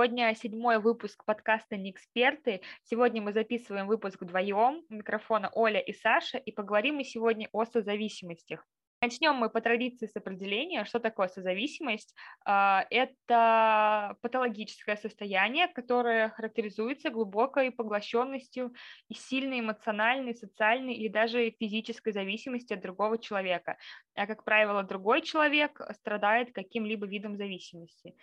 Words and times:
Сегодня 0.00 0.34
седьмой 0.34 0.78
выпуск 0.78 1.26
подкаста 1.26 1.76
«Не 1.76 1.90
эксперты». 1.90 2.62
Сегодня 2.84 3.20
мы 3.20 3.34
записываем 3.34 3.86
выпуск 3.86 4.22
вдвоем. 4.22 4.82
Микрофона 4.88 5.50
Оля 5.52 5.78
и 5.78 5.92
Саша. 5.92 6.38
И 6.38 6.52
поговорим 6.52 6.94
мы 6.94 7.04
сегодня 7.04 7.50
о 7.52 7.66
созависимостях. 7.66 8.66
Начнем 9.02 9.34
мы 9.34 9.50
по 9.50 9.60
традиции 9.60 10.06
с 10.06 10.16
определения, 10.16 10.86
что 10.86 11.00
такое 11.00 11.28
созависимость. 11.28 12.14
А, 12.46 12.86
это 12.88 14.16
патологическое 14.22 14.96
состояние, 14.96 15.68
которое 15.68 16.30
характеризуется 16.30 17.10
глубокой 17.10 17.70
поглощенностью 17.70 18.72
и 19.10 19.14
сильной 19.14 19.60
эмоциональной, 19.60 20.34
социальной 20.34 20.94
или 20.94 21.08
даже 21.08 21.50
физической 21.50 22.12
зависимости 22.12 22.72
от 22.72 22.80
другого 22.80 23.18
человека. 23.18 23.76
А, 24.14 24.26
как 24.26 24.44
правило, 24.44 24.82
другой 24.82 25.20
человек 25.20 25.78
страдает 25.92 26.54
каким-либо 26.54 27.06
видом 27.06 27.36
зависимости. 27.36 28.14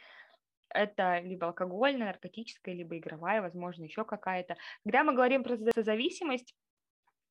Это 0.69 1.19
либо 1.19 1.47
алкогольная, 1.47 2.07
наркотическая, 2.07 2.75
либо 2.75 2.97
игровая, 2.97 3.41
возможно, 3.41 3.83
еще 3.83 4.03
какая-то. 4.03 4.57
Когда 4.83 5.03
мы 5.03 5.13
говорим 5.13 5.43
про 5.43 5.57
созависимость, 5.57 6.53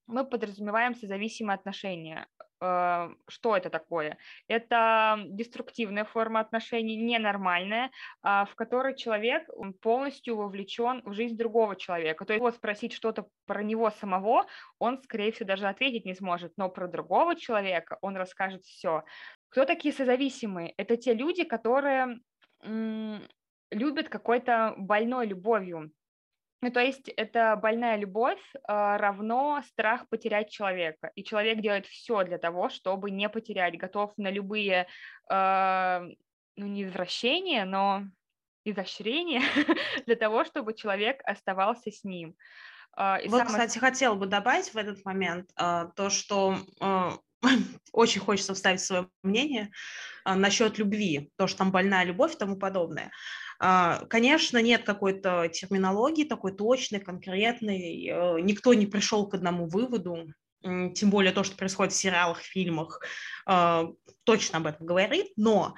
мы 0.06 0.24
подразумеваем 0.24 0.94
созависимые 0.94 1.56
отношения. 1.56 2.28
Э, 2.60 3.10
что 3.28 3.56
это 3.56 3.70
такое? 3.70 4.18
Это 4.48 5.18
деструктивная 5.26 6.04
форма 6.04 6.40
отношений, 6.40 6.96
ненормальная, 6.96 7.90
а, 8.22 8.44
в 8.46 8.54
которой 8.54 8.96
человек 8.96 9.48
полностью 9.82 10.36
вовлечен 10.36 11.02
в 11.04 11.12
жизнь 11.12 11.36
другого 11.36 11.76
человека. 11.76 12.24
То 12.24 12.32
есть 12.32 12.40
вот 12.40 12.54
спросить 12.54 12.92
что-то 12.92 13.26
про 13.46 13.62
него 13.62 13.90
самого, 13.90 14.46
он, 14.78 15.02
скорее 15.02 15.32
всего, 15.32 15.48
даже 15.48 15.66
ответить 15.66 16.06
не 16.06 16.14
сможет, 16.14 16.52
но 16.56 16.68
про 16.68 16.88
другого 16.88 17.36
человека 17.36 17.98
он 18.00 18.16
расскажет 18.16 18.64
все. 18.64 19.04
Кто 19.50 19.64
такие 19.64 19.92
созависимые? 19.92 20.72
Это 20.76 20.96
те 20.96 21.14
люди, 21.14 21.44
которые 21.44 22.20
любят 23.70 24.08
какой-то 24.08 24.74
больной 24.76 25.26
любовью. 25.26 25.92
Ну, 26.62 26.70
то 26.70 26.80
есть 26.80 27.08
это 27.10 27.54
больная 27.56 27.96
любовь 27.96 28.40
э, 28.54 28.58
равно 28.66 29.62
страх 29.68 30.08
потерять 30.08 30.50
человека. 30.50 31.12
И 31.14 31.22
человек 31.22 31.60
делает 31.60 31.86
все 31.86 32.24
для 32.24 32.38
того, 32.38 32.70
чтобы 32.70 33.10
не 33.10 33.28
потерять, 33.28 33.78
готов 33.78 34.12
на 34.16 34.30
любые, 34.30 34.86
э, 35.30 36.00
ну, 36.56 36.66
не 36.66 36.84
извращения, 36.84 37.66
но 37.66 38.04
изощрения 38.64 39.42
для 40.06 40.16
того, 40.16 40.44
чтобы 40.44 40.72
человек 40.72 41.20
оставался 41.24 41.90
с 41.90 42.04
ним. 42.04 42.34
Э, 42.96 43.22
и 43.22 43.28
вот, 43.28 43.38
сам... 43.38 43.48
кстати, 43.48 43.78
хотел 43.78 44.16
бы 44.16 44.26
добавить 44.26 44.72
в 44.72 44.76
этот 44.76 45.04
момент 45.04 45.52
то, 45.54 46.10
что 46.10 46.56
очень 47.92 48.20
хочется 48.20 48.54
вставить 48.54 48.80
свое 48.80 49.08
мнение 49.22 49.70
э, 50.24 50.34
насчет 50.34 50.78
любви, 50.78 51.30
то, 51.36 51.46
что 51.46 51.58
там 51.58 51.70
больная 51.70 52.04
любовь 52.04 52.34
и 52.34 52.38
тому 52.38 52.56
подобное. 52.56 53.10
А, 53.58 54.04
конечно, 54.06 54.60
нет 54.60 54.84
какой-то 54.84 55.48
терминологии 55.48 56.24
такой 56.24 56.52
точной, 56.52 57.00
конкретной. 57.00 58.06
Э, 58.06 58.40
никто 58.40 58.74
не 58.74 58.86
пришел 58.86 59.26
к 59.28 59.34
одному 59.34 59.66
выводу. 59.66 60.26
Тем 60.62 61.10
более 61.10 61.32
то, 61.32 61.44
что 61.44 61.56
происходит 61.56 61.92
в 61.92 61.96
сериалах, 61.96 62.40
фильмах, 62.40 63.00
а, 63.46 63.88
точно 64.24 64.58
об 64.58 64.66
этом 64.66 64.84
говорит. 64.84 65.32
Но 65.36 65.76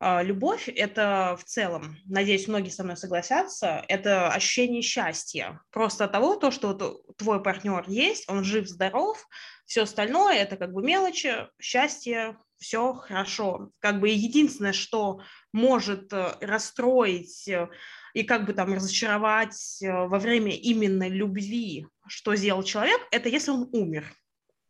а, 0.00 0.22
любовь– 0.22 0.68
это 0.74 1.36
в 1.40 1.44
целом, 1.44 1.96
надеюсь, 2.04 2.48
многие 2.48 2.70
со 2.70 2.84
мной 2.84 2.96
согласятся, 2.96 3.84
это 3.88 4.28
ощущение 4.28 4.82
счастья. 4.82 5.60
Просто 5.70 6.08
того, 6.08 6.36
то, 6.36 6.50
что 6.50 6.74
твой 7.16 7.42
партнер 7.42 7.84
есть, 7.86 8.28
он 8.28 8.44
жив, 8.44 8.68
здоров, 8.68 9.26
все 9.66 9.82
остальное– 9.82 10.34
это 10.36 10.56
как 10.56 10.72
бы 10.72 10.82
мелочи, 10.82 11.48
счастье, 11.60 12.36
все 12.58 12.94
хорошо. 12.94 13.70
Как 13.80 14.00
бы 14.00 14.08
единственное, 14.08 14.72
что 14.72 15.20
может 15.52 16.12
э, 16.12 16.34
расстроить 16.40 17.48
э, 17.48 17.68
и 18.14 18.22
как 18.22 18.46
бы 18.46 18.52
там 18.52 18.72
разочаровать 18.72 19.82
э, 19.82 19.90
во 19.90 20.18
время 20.18 20.52
именно 20.52 21.08
любви, 21.08 21.86
что 22.06 22.34
сделал 22.36 22.62
человек, 22.62 23.00
это 23.10 23.28
если 23.28 23.50
он 23.50 23.68
умер. 23.72 24.04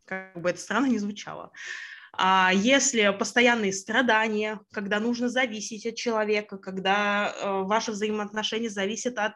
Как 0.07 0.41
бы 0.41 0.51
это 0.51 0.61
странно 0.61 0.87
не 0.87 0.99
звучало. 0.99 1.53
А 2.17 2.53
если 2.55 3.15
постоянные 3.17 3.73
страдания, 3.73 4.61
когда 4.73 5.01
нужно 5.01 5.29
зависеть 5.29 5.87
от 5.87 5.97
человека, 5.97 6.59
когда 6.59 7.33
э, 7.35 7.63
ваши 7.63 7.91
взаимоотношения 7.91 8.71
зависят 8.71 9.19
от 9.19 9.35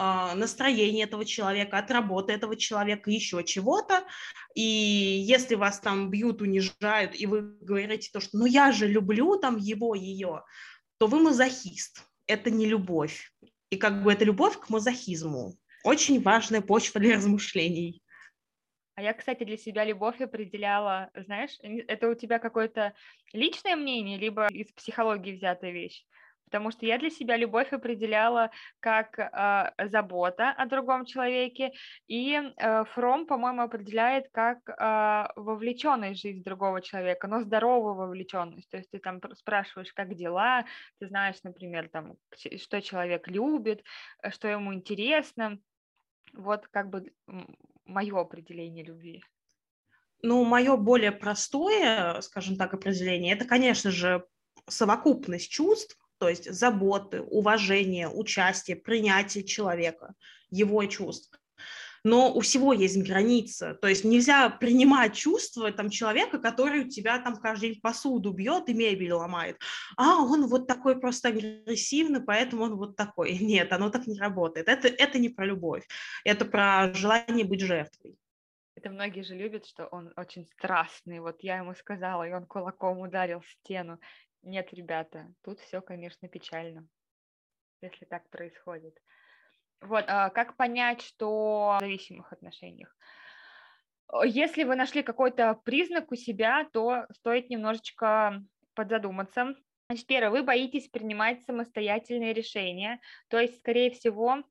настроения 0.00 1.02
этого 1.02 1.24
человека, 1.24 1.78
от 1.78 1.90
работы 1.90 2.32
этого 2.32 2.56
человека, 2.56 3.10
еще 3.10 3.44
чего-то, 3.44 4.04
и 4.54 4.62
если 4.62 5.54
вас 5.54 5.80
там 5.80 6.10
бьют, 6.10 6.40
унижают, 6.40 7.14
и 7.14 7.26
вы 7.26 7.42
говорите 7.60 8.10
то, 8.12 8.20
что 8.20 8.38
«ну 8.38 8.46
я 8.46 8.72
же 8.72 8.86
люблю 8.88 9.36
там 9.36 9.56
его, 9.56 9.94
ее», 9.94 10.42
то 10.98 11.06
вы 11.06 11.20
мазохист. 11.20 12.02
Это 12.26 12.50
не 12.50 12.66
любовь. 12.66 13.32
И 13.70 13.76
как 13.76 14.02
бы 14.02 14.12
это 14.12 14.24
любовь 14.24 14.58
к 14.58 14.70
мазохизму. 14.70 15.54
Очень 15.84 16.22
важная 16.22 16.60
почва 16.60 17.00
для 17.00 17.16
размышлений. 17.16 18.02
А 18.94 19.02
я, 19.02 19.14
кстати, 19.14 19.44
для 19.44 19.56
себя 19.56 19.84
любовь 19.84 20.20
определяла, 20.20 21.10
знаешь, 21.14 21.56
это 21.62 22.08
у 22.08 22.14
тебя 22.14 22.38
какое-то 22.38 22.92
личное 23.32 23.76
мнение, 23.76 24.18
либо 24.18 24.48
из 24.48 24.70
психологии 24.72 25.36
взятая 25.36 25.70
вещь? 25.70 26.04
Потому 26.50 26.72
что 26.72 26.84
я 26.84 26.98
для 26.98 27.10
себя 27.10 27.36
любовь 27.36 27.72
определяла 27.72 28.50
как 28.80 29.18
э, 29.18 29.88
забота 29.88 30.50
о 30.50 30.66
другом 30.66 31.04
человеке, 31.04 31.72
и 32.08 32.34
э, 32.34 32.84
Фром, 32.94 33.26
по-моему, 33.26 33.62
определяет 33.62 34.28
как 34.32 34.58
э, 34.68 35.28
вовлеченность 35.36 36.18
в 36.18 36.22
жизнь 36.22 36.42
другого 36.42 36.80
человека, 36.82 37.28
но 37.28 37.40
здоровую 37.40 37.94
вовлеченность. 37.94 38.68
То 38.68 38.78
есть 38.78 38.90
ты 38.90 38.98
там 38.98 39.20
спрашиваешь, 39.34 39.92
как 39.92 40.14
дела, 40.14 40.64
ты 40.98 41.06
знаешь, 41.06 41.36
например, 41.44 41.88
там, 41.88 42.16
что 42.56 42.82
человек 42.82 43.28
любит, 43.28 43.84
э, 44.22 44.30
что 44.30 44.48
ему 44.48 44.74
интересно. 44.74 45.58
Вот 46.32 46.66
как 46.68 46.90
бы 46.90 47.12
мое 47.84 48.20
определение 48.20 48.84
любви. 48.84 49.22
Ну, 50.22 50.44
мое 50.44 50.76
более 50.76 51.12
простое, 51.12 52.20
скажем 52.20 52.56
так, 52.56 52.74
определение, 52.74 53.34
это, 53.34 53.46
конечно 53.46 53.90
же, 53.90 54.26
совокупность 54.68 55.50
чувств, 55.50 55.98
то 56.20 56.28
есть 56.28 56.52
заботы, 56.52 57.22
уважение, 57.22 58.08
участие, 58.08 58.76
принятие 58.76 59.42
человека, 59.42 60.14
его 60.50 60.84
чувств. 60.84 61.40
Но 62.04 62.32
у 62.32 62.40
всего 62.40 62.72
есть 62.72 62.96
граница, 63.02 63.74
то 63.74 63.88
есть 63.88 64.04
нельзя 64.04 64.48
принимать 64.48 65.14
чувства 65.14 65.70
там, 65.70 65.90
человека, 65.90 66.38
который 66.38 66.84
у 66.84 66.88
тебя 66.88 67.18
там 67.18 67.36
каждый 67.36 67.70
день 67.70 67.80
посуду 67.80 68.32
бьет 68.32 68.68
и 68.68 68.74
мебель 68.74 69.12
ломает. 69.12 69.58
А, 69.96 70.22
он 70.22 70.46
вот 70.46 70.66
такой 70.66 70.98
просто 70.98 71.28
агрессивный, 71.28 72.22
поэтому 72.22 72.64
он 72.64 72.76
вот 72.76 72.96
такой. 72.96 73.38
Нет, 73.40 73.72
оно 73.72 73.90
так 73.90 74.06
не 74.06 74.18
работает. 74.18 74.68
Это, 74.68 74.88
это 74.88 75.18
не 75.18 75.28
про 75.28 75.44
любовь, 75.44 75.86
это 76.24 76.44
про 76.44 76.92
желание 76.94 77.44
быть 77.44 77.60
жертвой. 77.60 78.16
Это 78.76 78.88
многие 78.88 79.22
же 79.22 79.34
любят, 79.34 79.66
что 79.66 79.86
он 79.86 80.10
очень 80.16 80.46
страстный. 80.46 81.20
Вот 81.20 81.42
я 81.42 81.58
ему 81.58 81.74
сказала, 81.74 82.26
и 82.26 82.32
он 82.32 82.46
кулаком 82.46 83.00
ударил 83.00 83.40
в 83.40 83.48
стену. 83.48 83.98
Нет, 84.42 84.72
ребята, 84.72 85.32
тут 85.42 85.60
все, 85.60 85.80
конечно, 85.80 86.28
печально, 86.28 86.88
если 87.82 88.04
так 88.06 88.28
происходит. 88.30 88.96
Вот, 89.80 90.04
а 90.08 90.30
как 90.30 90.56
понять, 90.56 91.02
что 91.02 91.76
в 91.78 91.80
зависимых 91.80 92.32
отношениях? 92.32 92.94
Если 94.24 94.64
вы 94.64 94.76
нашли 94.76 95.02
какой-то 95.02 95.54
признак 95.64 96.10
у 96.10 96.16
себя, 96.16 96.68
то 96.72 97.06
стоит 97.12 97.48
немножечко 97.48 98.42
подзадуматься. 98.74 99.54
Значит, 99.88 100.06
первое, 100.06 100.30
вы 100.30 100.42
боитесь 100.42 100.88
принимать 100.88 101.42
самостоятельные 101.44 102.32
решения, 102.32 103.00
то 103.28 103.38
есть, 103.38 103.58
скорее 103.58 103.90
всего, 103.90 104.42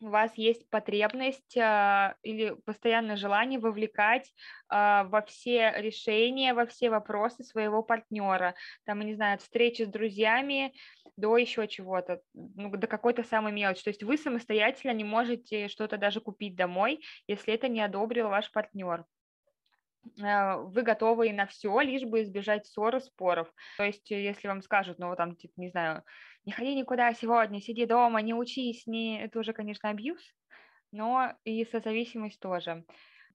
у 0.00 0.08
вас 0.08 0.36
есть 0.36 0.68
потребность 0.70 1.56
а, 1.56 2.16
или 2.22 2.54
постоянное 2.64 3.16
желание 3.16 3.58
вовлекать 3.58 4.32
а, 4.68 5.04
во 5.04 5.22
все 5.22 5.72
решения, 5.76 6.54
во 6.54 6.66
все 6.66 6.90
вопросы 6.90 7.44
своего 7.44 7.82
партнера. 7.82 8.54
Там, 8.84 9.00
я 9.00 9.06
не 9.06 9.14
знаю, 9.14 9.34
от 9.36 9.42
встречи 9.42 9.82
с 9.82 9.88
друзьями 9.88 10.74
до 11.16 11.36
еще 11.36 11.66
чего-то, 11.66 12.20
ну, 12.34 12.70
до 12.70 12.86
какой-то 12.86 13.22
самой 13.22 13.52
мелочи. 13.52 13.84
То 13.84 13.90
есть 13.90 14.02
вы 14.02 14.18
самостоятельно 14.18 14.92
не 14.92 15.04
можете 15.04 15.68
что-то 15.68 15.96
даже 15.96 16.20
купить 16.20 16.56
домой, 16.56 17.02
если 17.26 17.54
это 17.54 17.68
не 17.68 17.80
одобрил 17.80 18.28
ваш 18.28 18.52
партнер 18.52 19.04
вы 20.16 20.82
готовы 20.82 21.32
на 21.32 21.46
все, 21.46 21.80
лишь 21.80 22.04
бы 22.04 22.22
избежать 22.22 22.66
ссор 22.66 22.96
и 22.96 23.00
споров. 23.00 23.52
То 23.76 23.84
есть, 23.84 24.10
если 24.10 24.48
вам 24.48 24.62
скажут, 24.62 24.98
ну, 24.98 25.14
там, 25.16 25.36
типа, 25.36 25.54
не 25.56 25.70
знаю, 25.70 26.02
не 26.44 26.52
ходи 26.52 26.74
никуда 26.74 27.12
сегодня, 27.14 27.60
сиди 27.60 27.86
дома, 27.86 28.22
не 28.22 28.34
учись, 28.34 28.86
не... 28.86 29.22
это 29.22 29.40
уже, 29.40 29.52
конечно, 29.52 29.88
абьюз, 29.90 30.22
но 30.92 31.32
и 31.44 31.64
созависимость 31.64 32.40
тоже. 32.40 32.84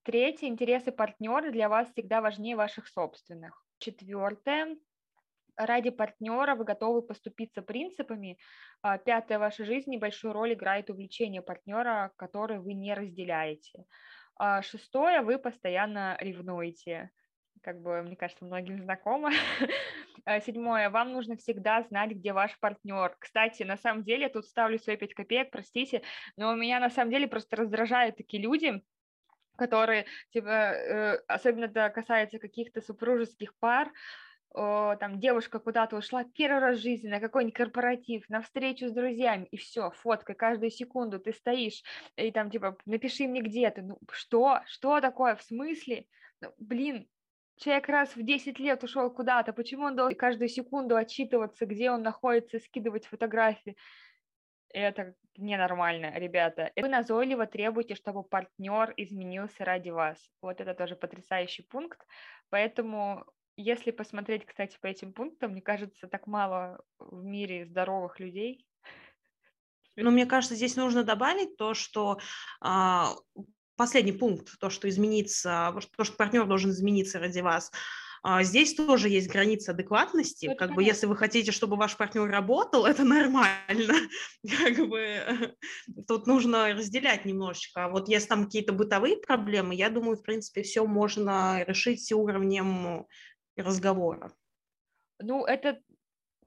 Третье, 0.03 0.47
интересы 0.47 0.91
партнера 0.91 1.51
для 1.51 1.69
вас 1.69 1.91
всегда 1.91 2.21
важнее 2.21 2.55
ваших 2.55 2.87
собственных. 2.87 3.63
Четвертое, 3.77 4.77
ради 5.55 5.89
партнера 5.89 6.55
вы 6.55 6.63
готовы 6.63 7.01
поступиться 7.01 7.61
принципами. 7.61 8.37
А, 8.81 8.97
пятое, 8.97 9.37
в 9.37 9.41
вашей 9.41 9.65
жизни 9.65 9.97
большую 9.97 10.33
роль 10.33 10.53
играет 10.53 10.89
увлечение 10.89 11.41
партнера, 11.41 12.11
который 12.17 12.59
вы 12.59 12.73
не 12.73 12.93
разделяете. 12.93 13.85
А, 14.43 14.63
шестое, 14.63 15.21
вы 15.21 15.37
постоянно 15.37 16.17
ревнуете. 16.19 17.11
как 17.61 17.79
бы, 17.79 18.01
мне 18.01 18.15
кажется, 18.15 18.43
многим 18.43 18.81
знакомо. 18.81 19.29
Э, 20.25 20.41
седьмое. 20.41 20.89
Вам 20.89 21.11
нужно 21.11 21.37
всегда 21.37 21.83
знать, 21.83 22.09
где 22.09 22.33
ваш 22.33 22.57
партнер. 22.59 23.15
Кстати, 23.19 23.61
на 23.61 23.77
самом 23.77 24.03
деле, 24.03 24.29
тут 24.29 24.47
ставлю 24.47 24.79
свои 24.79 24.97
пять 24.97 25.13
копеек, 25.13 25.51
простите, 25.51 26.01
но 26.37 26.55
меня 26.55 26.79
на 26.79 26.89
самом 26.89 27.11
деле 27.11 27.27
просто 27.27 27.55
раздражают 27.55 28.17
такие 28.17 28.41
люди, 28.41 28.81
которые, 29.57 30.07
типа, 30.31 30.49
э, 30.49 31.17
особенно 31.27 31.65
это 31.65 31.91
касается 31.91 32.39
каких-то 32.39 32.81
супружеских 32.81 33.55
пар, 33.59 33.91
о, 34.53 34.95
там 34.97 35.19
девушка 35.19 35.59
куда-то 35.59 35.97
ушла 35.97 36.23
первый 36.23 36.59
раз 36.59 36.77
в 36.77 36.81
жизни 36.81 37.07
на 37.07 37.19
какой-нибудь 37.19 37.55
корпоратив, 37.55 38.27
на 38.29 38.41
встречу 38.41 38.87
с 38.87 38.91
друзьями, 38.91 39.47
и 39.51 39.57
все, 39.57 39.91
фотка, 39.91 40.33
каждую 40.33 40.71
секунду 40.71 41.19
ты 41.19 41.33
стоишь, 41.33 41.83
и 42.15 42.31
там 42.31 42.51
типа, 42.51 42.77
напиши 42.85 43.27
мне 43.27 43.41
где 43.41 43.69
ты, 43.71 43.81
ну 43.81 43.97
что, 44.11 44.61
что 44.65 44.99
такое, 44.99 45.35
в 45.35 45.41
смысле, 45.41 46.05
ну, 46.41 46.53
блин, 46.57 47.07
человек 47.57 47.87
раз 47.87 48.15
в 48.15 48.23
10 48.23 48.59
лет 48.59 48.83
ушел 48.83 49.09
куда-то, 49.09 49.53
почему 49.53 49.85
он 49.85 49.95
должен 49.95 50.17
каждую 50.17 50.49
секунду 50.49 50.95
отчитываться, 50.95 51.65
где 51.65 51.91
он 51.91 52.01
находится, 52.01 52.59
скидывать 52.59 53.05
фотографии, 53.05 53.77
это 54.73 55.15
ненормально, 55.37 56.13
ребята. 56.15 56.71
Вы 56.75 56.87
назойливо 56.87 57.45
требуете, 57.45 57.95
чтобы 57.95 58.23
партнер 58.23 58.93
изменился 58.97 59.65
ради 59.65 59.89
вас. 59.89 60.17
Вот 60.41 60.61
это 60.61 60.73
тоже 60.73 60.95
потрясающий 60.95 61.63
пункт. 61.63 61.99
Поэтому 62.49 63.25
если 63.57 63.91
посмотреть, 63.91 64.45
кстати, 64.45 64.77
по 64.81 64.87
этим 64.87 65.13
пунктам, 65.13 65.51
мне 65.51 65.61
кажется, 65.61 66.07
так 66.07 66.27
мало 66.27 66.83
в 66.99 67.23
мире 67.23 67.65
здоровых 67.65 68.19
людей. 68.19 68.65
Ну, 69.95 70.11
мне 70.11 70.25
кажется, 70.25 70.55
здесь 70.55 70.75
нужно 70.75 71.03
добавить 71.03 71.57
то, 71.57 71.73
что 71.73 72.19
а, 72.61 73.13
последний 73.75 74.13
пункт, 74.13 74.57
то, 74.59 74.69
что 74.69 74.87
измениться, 74.89 75.75
то, 75.97 76.03
что 76.03 76.15
партнер 76.15 76.45
должен 76.45 76.71
измениться 76.71 77.19
ради 77.19 77.39
вас. 77.39 77.71
А, 78.23 78.43
здесь 78.43 78.75
тоже 78.75 79.09
есть 79.09 79.29
граница 79.29 79.71
адекватности. 79.71 80.45
Это 80.45 80.53
как 80.53 80.59
понятно. 80.59 80.75
бы, 80.75 80.83
если 80.83 81.05
вы 81.07 81.17
хотите, 81.17 81.51
чтобы 81.51 81.75
ваш 81.75 81.97
партнер 81.97 82.29
работал, 82.29 82.85
это 82.85 83.03
нормально. 83.03 83.95
Как 84.59 84.87
бы 84.87 85.55
тут 86.07 86.27
нужно 86.27 86.71
разделять 86.73 87.25
немножечко. 87.25 87.85
А 87.85 87.89
вот 87.89 88.07
если 88.07 88.27
там 88.27 88.45
какие-то 88.45 88.73
бытовые 88.73 89.17
проблемы, 89.17 89.73
я 89.73 89.89
думаю, 89.89 90.17
в 90.17 90.21
принципе, 90.21 90.61
все 90.61 90.85
можно 90.85 91.63
решить 91.63 92.11
уровнем 92.11 93.07
разговора. 93.61 94.31
Ну, 95.19 95.45
это, 95.45 95.79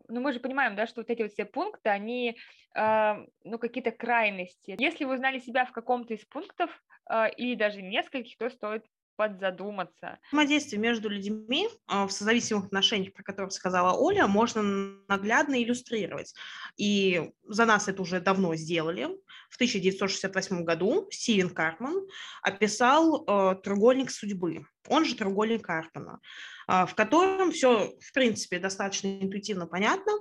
ну, 0.09 0.21
мы 0.21 0.33
же 0.33 0.41
понимаем, 0.41 0.77
да, 0.77 0.87
что 0.87 1.01
вот 1.01 1.11
эти 1.11 1.23
вот 1.23 1.33
все 1.33 1.45
пункты, 1.45 1.89
они, 1.89 2.37
э, 2.75 3.15
ну, 3.45 3.59
какие-то 3.59 3.91
крайности. 3.91 4.77
Если 4.79 5.05
вы 5.05 5.15
узнали 5.15 5.39
себя 5.39 5.65
в 5.65 5.73
каком-то 5.73 6.15
из 6.15 6.25
пунктов, 6.25 6.71
э, 7.11 7.31
или 7.37 7.55
даже 7.55 7.83
нескольких, 7.83 8.37
то 8.37 8.51
стоит 8.51 8.85
подзадуматься. 9.17 10.19
Взаимодействие 10.33 10.81
между 10.81 11.09
людьми 11.09 11.69
а, 11.87 12.07
в 12.07 12.13
созависимых 12.13 12.67
отношениях, 12.67 13.13
про 13.13 13.23
которые 13.23 13.51
сказала 13.51 13.97
Оля, 13.97 14.27
можно 14.27 14.63
наглядно 15.09 15.63
иллюстрировать. 15.63 16.35
И 16.77 17.33
за 17.45 17.65
нас 17.65 17.89
это 17.89 18.03
уже 18.03 18.21
давно 18.21 18.55
сделали. 18.57 19.09
В 19.55 19.57
1968 19.57 20.65
году 20.65 21.07
Стивен 21.13 21.49
Карпман 21.49 22.09
описал 22.43 23.23
э, 23.25 23.55
треугольник 23.63 24.11
судьбы, 24.11 24.67
он 24.89 25.05
же 25.05 25.15
треугольник 25.15 25.65
Карпмана, 25.65 26.19
э, 26.67 26.87
в 26.87 26.97
котором 26.97 27.53
все, 27.53 27.93
в 28.01 28.13
принципе, 28.13 28.59
достаточно 28.59 29.17
интуитивно 29.21 29.69
понятно. 29.69 30.13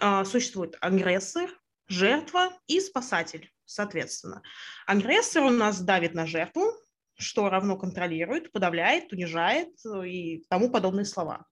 Э, 0.00 0.24
существует 0.24 0.76
агрессор, 0.80 1.48
жертва 1.86 2.48
и 2.66 2.80
спасатель, 2.80 3.52
соответственно. 3.64 4.42
Агрессор 4.86 5.44
у 5.44 5.50
нас 5.50 5.80
давит 5.80 6.14
на 6.14 6.26
жертву, 6.26 6.72
что 7.16 7.48
равно 7.48 7.76
контролирует, 7.76 8.50
подавляет, 8.50 9.12
унижает 9.12 9.68
э, 9.86 10.08
и 10.08 10.44
тому 10.48 10.68
подобные 10.68 11.04
слова. 11.04 11.46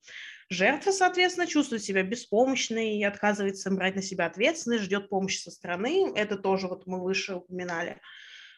Жертва, 0.50 0.92
соответственно, 0.92 1.46
чувствует 1.46 1.82
себя 1.82 2.02
беспомощной 2.02 2.96
и 2.96 3.04
отказывается 3.04 3.70
брать 3.70 3.96
на 3.96 4.02
себя 4.02 4.26
ответственность, 4.26 4.84
ждет 4.84 5.10
помощи 5.10 5.38
со 5.38 5.50
стороны. 5.50 6.12
Это 6.16 6.38
тоже 6.38 6.68
вот 6.68 6.86
мы 6.86 7.02
выше 7.02 7.34
упоминали. 7.34 8.00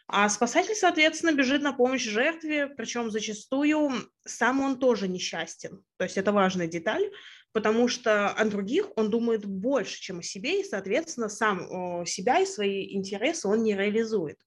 А 0.07 0.29
спасатель, 0.29 0.75
соответственно, 0.75 1.33
бежит 1.33 1.63
на 1.63 1.73
помощь 1.73 2.05
жертве, 2.05 2.67
причем 2.67 3.11
зачастую 3.11 3.93
сам 4.25 4.61
он 4.61 4.79
тоже 4.79 5.09
несчастен. 5.09 5.85
То 5.99 6.05
есть 6.05 6.17
это 6.17 6.33
важная 6.33 6.67
деталь, 6.67 7.11
потому 7.53 7.87
что 7.87 8.29
о 8.29 8.45
других 8.45 8.91
он 8.97 9.11
думает 9.11 9.45
больше, 9.45 10.01
чем 10.01 10.19
о 10.19 10.23
себе, 10.23 10.61
и, 10.61 10.65
соответственно, 10.65 11.29
сам 11.29 12.05
себя 12.07 12.41
и 12.41 12.47
свои 12.47 12.93
интересы 12.95 13.47
он 13.47 13.63
не 13.63 13.75
реализует. 13.75 14.39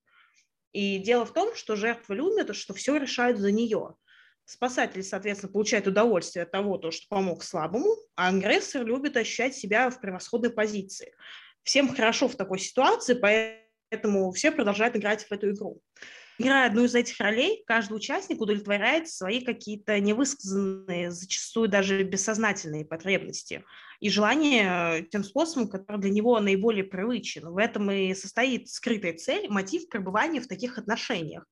И 0.73 0.97
дело 0.97 1.25
в 1.25 1.33
том, 1.33 1.55
что 1.55 1.75
жертва 1.75 2.13
любит, 2.13 2.55
что 2.55 2.73
все 2.73 2.97
решают 2.97 3.37
за 3.37 3.51
нее. 3.51 3.95
Спасатель, 4.45 5.03
соответственно, 5.03 5.51
получает 5.51 5.87
удовольствие 5.87 6.43
от 6.43 6.51
того, 6.51 6.77
то, 6.77 6.91
что 6.91 7.07
помог 7.07 7.43
слабому, 7.43 7.95
а 8.15 8.27
агрессор 8.27 8.85
любит 8.85 9.15
ощущать 9.15 9.55
себя 9.55 9.89
в 9.89 10.01
превосходной 10.01 10.49
позиции. 10.49 11.13
Всем 11.63 11.93
хорошо 11.93 12.27
в 12.27 12.35
такой 12.35 12.59
ситуации, 12.59 13.13
поэтому 13.13 14.31
все 14.31 14.51
продолжают 14.51 14.97
играть 14.97 15.23
в 15.23 15.31
эту 15.31 15.51
игру. 15.51 15.81
Играя 16.39 16.67
одну 16.67 16.83
из 16.83 16.95
этих 16.95 17.19
ролей, 17.19 17.63
каждый 17.67 17.93
участник 17.93 18.41
удовлетворяет 18.41 19.07
свои 19.07 19.41
какие-то 19.41 19.99
невысказанные, 19.99 21.11
зачастую 21.11 21.69
даже 21.69 22.03
бессознательные 22.03 22.85
потребности 22.85 23.63
и 23.99 24.09
желания 24.09 24.97
э, 24.97 25.03
тем 25.03 25.23
способом, 25.23 25.69
который 25.69 26.01
для 26.01 26.09
него 26.09 26.39
наиболее 26.39 26.83
привычен. 26.83 27.47
В 27.49 27.57
этом 27.57 27.89
и 27.91 28.15
состоит 28.15 28.67
скрытая 28.67 29.13
цель, 29.13 29.47
мотив 29.47 29.87
пребывания 29.87 30.41
в 30.41 30.47
таких 30.47 30.79
отношениях. 30.79 31.45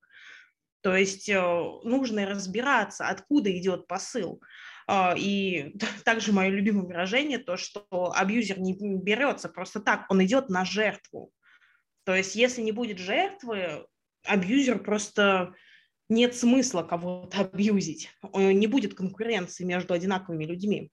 То 0.82 0.96
есть 0.96 1.30
э, 1.30 1.40
нужно 1.84 2.26
разбираться, 2.26 3.08
откуда 3.08 3.56
идет 3.56 3.88
посыл. 3.88 4.42
А, 4.88 5.16
и 5.18 5.76
также 6.04 6.34
мое 6.34 6.50
любимое 6.50 6.86
выражение, 6.86 7.38
то, 7.38 7.58
что 7.58 7.86
абьюзер 8.16 8.60
не 8.60 8.74
берется 8.74 9.50
просто 9.50 9.80
так, 9.80 10.06
он 10.10 10.24
идет 10.24 10.50
на 10.50 10.66
жертву. 10.66 11.32
То 12.04 12.16
есть 12.16 12.36
если 12.36 12.62
не 12.62 12.72
будет 12.72 12.98
жертвы, 12.98 13.86
абьюзер 14.24 14.80
просто 14.84 15.54
нет 16.10 16.36
смысла 16.36 16.84
кого-то 16.84 17.42
абьюзить. 17.42 18.10
Не 18.34 18.68
будет 18.68 18.96
конкуренции 18.96 19.64
между 19.64 19.94
одинаковыми 19.94 20.46
людьми. 20.46 20.92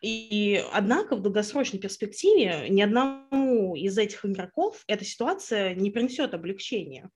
И 0.00 0.62
однако 0.72 1.16
в 1.16 1.22
долгосрочной 1.22 1.80
перспективе 1.80 2.66
ни 2.68 2.82
одному 2.82 3.74
из 3.74 3.96
этих 3.96 4.26
игроков 4.26 4.84
эта 4.86 5.02
ситуация 5.02 5.74
не 5.74 5.90
принесет 5.90 6.34
облегчения. 6.34 7.08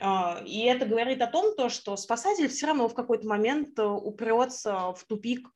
А, 0.00 0.42
и 0.44 0.62
это 0.62 0.86
говорит 0.86 1.22
о 1.22 1.26
том, 1.26 1.54
то, 1.56 1.68
что 1.68 1.96
спасатель 1.96 2.48
все 2.48 2.66
равно 2.66 2.88
в 2.88 2.94
какой-то 2.94 3.26
момент 3.26 3.78
э, 3.78 3.84
упрется 3.84 4.92
в 4.92 5.04
тупик, 5.06 5.48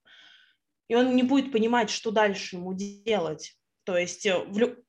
и 0.88 0.94
он 0.94 1.16
не 1.16 1.22
будет 1.22 1.52
понимать, 1.52 1.90
что 1.90 2.10
дальше 2.10 2.56
ему 2.56 2.72
делать. 2.74 3.56
То 3.84 3.96
есть 3.96 4.26
э, 4.26 4.46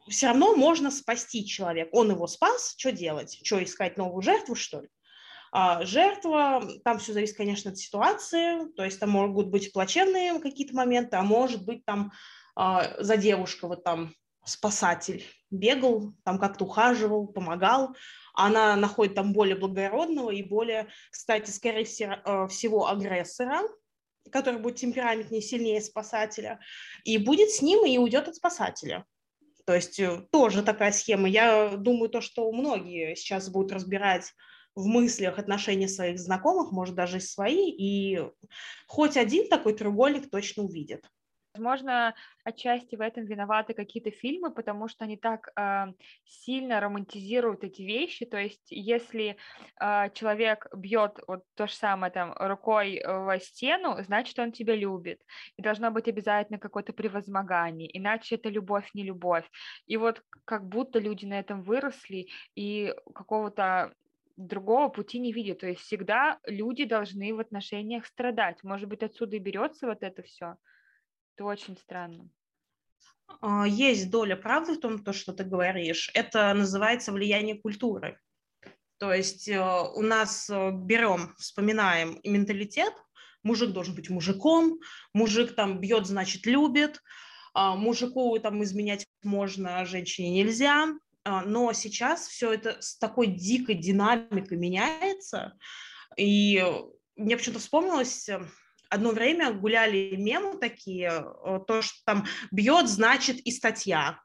все 0.08 0.28
равно 0.28 0.56
можно 0.56 0.92
спасти 0.92 1.46
человека. 1.46 1.90
Он 1.94 2.12
его 2.12 2.28
спас, 2.28 2.76
что 2.78 2.92
делать? 2.92 3.40
Что, 3.44 3.64
искать 3.64 3.98
новую 3.98 4.22
жертву, 4.22 4.56
что 4.56 4.82
ли? 4.82 4.90
А 5.52 5.84
жертва, 5.84 6.64
там 6.84 7.00
все 7.00 7.14
зависит, 7.14 7.36
конечно, 7.36 7.72
от 7.72 7.78
ситуации, 7.78 8.72
то 8.76 8.86
есть 8.86 9.00
там 9.00 9.10
могут 9.10 9.48
быть 9.48 9.74
плачевные 9.74 10.40
какие-то 10.40 10.76
моменты, 10.76 11.16
а 11.16 11.24
может 11.24 11.66
быть 11.66 11.84
там 11.86 12.12
а, 12.56 13.02
за 13.02 13.18
девушка 13.18 13.68
вот 13.68 13.84
там 13.84 14.14
спасатель 14.46 15.26
бегал, 15.52 16.14
там 16.24 16.40
как-то 16.40 16.66
ухаживал, 16.66 17.28
помогал, 17.28 17.96
она 18.34 18.76
находит 18.76 19.16
там 19.16 19.34
более 19.34 19.56
благородного 19.56 20.32
и 20.32 20.44
более, 20.44 20.88
кстати, 21.12 21.50
скорее 21.50 21.84
э, 21.84 22.48
всего, 22.48 22.88
агрессора, 22.88 23.62
который 24.32 24.60
будет 24.60 24.78
темпераментнее, 24.78 25.42
сильнее 25.42 25.82
спасателя, 25.82 26.60
и 27.04 27.18
будет 27.18 27.50
с 27.50 27.62
ним 27.62 27.86
и 27.86 27.98
уйдет 27.98 28.28
от 28.28 28.36
спасателя. 28.36 29.06
То 29.66 29.76
есть 29.76 30.00
э, 30.00 30.26
тоже 30.32 30.64
такая 30.64 30.92
схема. 30.92 31.28
Я 31.28 31.76
думаю, 31.78 32.10
то, 32.10 32.22
что 32.22 32.52
многие 32.52 33.16
сейчас 33.16 33.50
будут 33.50 33.72
разбирать 33.72 34.34
в 34.76 34.86
мыслях 34.86 35.40
отношения 35.40 35.88
своих 35.88 36.20
знакомых, 36.20 36.72
может, 36.72 36.96
даже 36.96 37.20
свои, 37.20 37.70
и 37.70 38.22
хоть 38.88 39.18
один 39.18 39.50
такой 39.50 39.74
треугольник 39.74 40.30
точно 40.30 40.64
увидит. 40.64 41.06
Возможно, 41.54 42.14
отчасти 42.44 42.96
в 42.96 43.02
этом 43.02 43.26
виноваты 43.26 43.74
какие-то 43.74 44.12
фильмы, 44.12 44.52
потому 44.52 44.88
что 44.88 45.06
они 45.06 45.18
так 45.18 45.50
э, 45.56 45.88
сильно 46.26 46.80
романтизируют 46.80 47.64
эти 47.64 47.82
вещи. 47.82 48.26
То 48.26 48.38
есть, 48.38 48.68
если 48.70 49.36
э, 49.82 50.10
человек 50.14 50.68
бьет 50.76 51.20
вот 51.28 51.44
то 51.56 51.66
же 51.68 51.74
самое 51.74 52.12
там 52.12 52.34
рукой 52.38 53.02
в 53.04 53.40
стену, 53.40 53.98
значит, 54.04 54.38
он 54.38 54.52
тебя 54.52 54.76
любит. 54.76 55.22
И 55.58 55.62
должно 55.64 55.90
быть 55.90 56.08
обязательно 56.08 56.60
какое-то 56.60 56.94
превозмогание, 56.94 57.90
иначе 57.98 58.36
это 58.36 58.50
любовь, 58.50 58.90
не 58.94 59.04
любовь. 59.04 59.50
И 59.88 59.98
вот 59.98 60.22
как 60.46 60.68
будто 60.68 61.00
люди 61.00 61.26
на 61.26 61.40
этом 61.40 61.64
выросли, 61.64 62.28
и 62.56 62.94
какого-то 63.16 63.94
другого 64.40 64.90
пути 64.90 65.20
не 65.20 65.34
видят. 65.34 65.60
То 65.60 65.68
есть 65.68 65.82
всегда 65.82 66.40
люди 66.46 66.86
должны 66.86 67.34
в 67.34 67.40
отношениях 67.40 68.06
страдать. 68.06 68.64
Может 68.64 68.88
быть, 68.88 69.04
отсюда 69.04 69.36
и 69.36 69.40
берется 69.40 69.88
вот 69.88 70.02
это 70.02 70.22
все. 70.24 70.56
Это 71.40 71.46
очень 71.46 71.78
странно. 71.78 72.30
А, 73.40 73.66
есть 73.66 74.10
доля 74.10 74.36
правды 74.36 74.74
в 74.74 74.82
том, 74.82 75.02
то, 75.02 75.14
что 75.14 75.32
ты 75.32 75.46
говоришь. 75.46 76.12
Это 76.14 76.54
называется 76.54 77.14
влияние 77.14 77.56
культуры. 77.56 78.20
То 78.98 79.14
есть 79.14 79.48
э, 79.48 79.58
у 79.58 80.02
нас 80.02 80.50
э, 80.50 80.72
берем, 80.74 81.34
вспоминаем 81.38 82.20
менталитет, 82.26 82.94
мужик 83.42 83.72
должен 83.72 83.96
быть 83.96 84.10
мужиком, 84.10 84.82
мужик 85.14 85.56
там 85.56 85.80
бьет, 85.80 86.08
значит, 86.08 86.46
любит, 86.46 87.02
а, 87.54 87.78
мужику 87.78 88.38
там 88.40 88.62
изменять 88.64 89.08
можно, 89.24 89.80
а 89.80 89.86
женщине 89.86 90.32
нельзя. 90.32 90.88
Но 91.24 91.72
сейчас 91.72 92.28
все 92.28 92.52
это 92.52 92.82
с 92.82 92.98
такой 92.98 93.28
дикой 93.28 93.76
динамикой 93.76 94.58
меняется. 94.58 95.58
И 96.18 96.62
мне 97.20 97.36
почему-то 97.38 97.60
вспомнилось, 97.60 98.28
э, 98.28 98.42
одно 98.90 99.12
время 99.12 99.54
гуляли 99.54 100.16
мемы 100.18 100.58
такие, 100.58 101.10
э, 101.10 101.60
то, 101.68 101.82
что 101.82 101.98
там 102.06 102.26
бьет, 102.52 102.88
значит, 102.88 103.38
и 103.38 103.52
статья. 103.52 104.20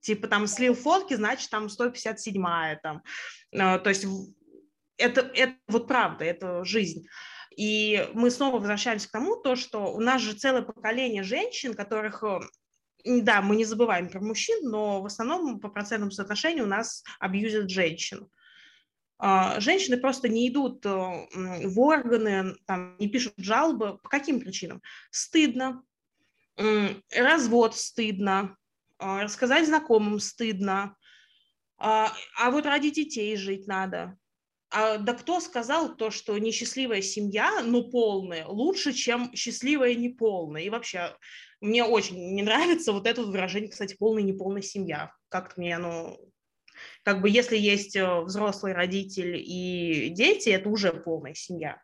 Типа 0.00 0.28
там 0.28 0.46
слил 0.46 0.74
фотки, 0.74 1.14
значит, 1.14 1.50
там 1.50 1.66
157-я. 1.66 2.78
Там. 2.82 3.02
Э, 3.52 3.78
то 3.78 3.88
есть 3.88 4.06
это, 4.96 5.20
это 5.20 5.54
вот 5.68 5.88
правда, 5.88 6.24
это 6.24 6.64
жизнь. 6.64 7.06
И 7.56 8.08
мы 8.12 8.30
снова 8.30 8.58
возвращаемся 8.58 9.08
к 9.08 9.12
тому, 9.12 9.36
то, 9.36 9.56
что 9.56 9.92
у 9.92 10.00
нас 10.00 10.20
же 10.20 10.34
целое 10.34 10.62
поколение 10.62 11.22
женщин, 11.22 11.74
которых 11.74 12.22
да, 13.06 13.40
мы 13.40 13.56
не 13.56 13.64
забываем 13.64 14.08
про 14.08 14.20
мужчин, 14.20 14.68
но 14.68 15.00
в 15.00 15.06
основном 15.06 15.60
по 15.60 15.68
процентному 15.68 16.10
соотношению 16.10 16.64
у 16.64 16.68
нас 16.68 17.04
абьюзят 17.20 17.70
женщин. 17.70 18.28
А, 19.18 19.60
женщины 19.60 19.96
просто 19.96 20.28
не 20.28 20.48
идут 20.48 20.84
э, 20.84 20.90
в 20.90 21.80
органы, 21.80 22.54
там, 22.66 22.96
не 22.98 23.08
пишут 23.08 23.34
жалобы. 23.38 23.98
По 23.98 24.08
каким 24.08 24.40
причинам? 24.40 24.82
Стыдно, 25.10 25.82
развод 27.10 27.76
стыдно, 27.76 28.56
а, 28.98 29.22
рассказать 29.22 29.66
знакомым 29.66 30.20
стыдно, 30.20 30.96
а, 31.78 32.12
а 32.38 32.50
вот 32.50 32.64
ради 32.64 32.90
детей 32.90 33.36
жить 33.36 33.66
надо. 33.66 34.16
А, 34.70 34.98
да 34.98 35.12
кто 35.12 35.40
сказал 35.40 35.94
то, 35.96 36.10
что 36.10 36.36
несчастливая 36.38 37.02
семья, 37.02 37.62
но 37.62 37.84
полная, 37.84 38.46
лучше, 38.46 38.92
чем 38.92 39.34
счастливая 39.34 39.94
неполная? 39.94 40.62
И 40.62 40.70
вообще, 40.70 41.14
мне 41.60 41.84
очень 41.84 42.34
не 42.34 42.42
нравится 42.42 42.92
вот 42.92 43.06
это 43.06 43.22
выражение, 43.22 43.70
кстати, 43.70 43.96
полная 43.98 44.22
неполная 44.22 44.62
семья. 44.62 45.12
Как-то 45.28 45.60
мне 45.60 45.76
оно... 45.76 46.16
Как 47.02 47.20
бы 47.20 47.28
если 47.28 47.56
есть 47.56 47.96
э, 47.96 48.20
взрослый 48.20 48.72
родитель 48.72 49.36
и 49.36 50.10
дети, 50.10 50.50
это 50.50 50.68
уже 50.68 50.92
полная 50.92 51.34
семья. 51.34 51.80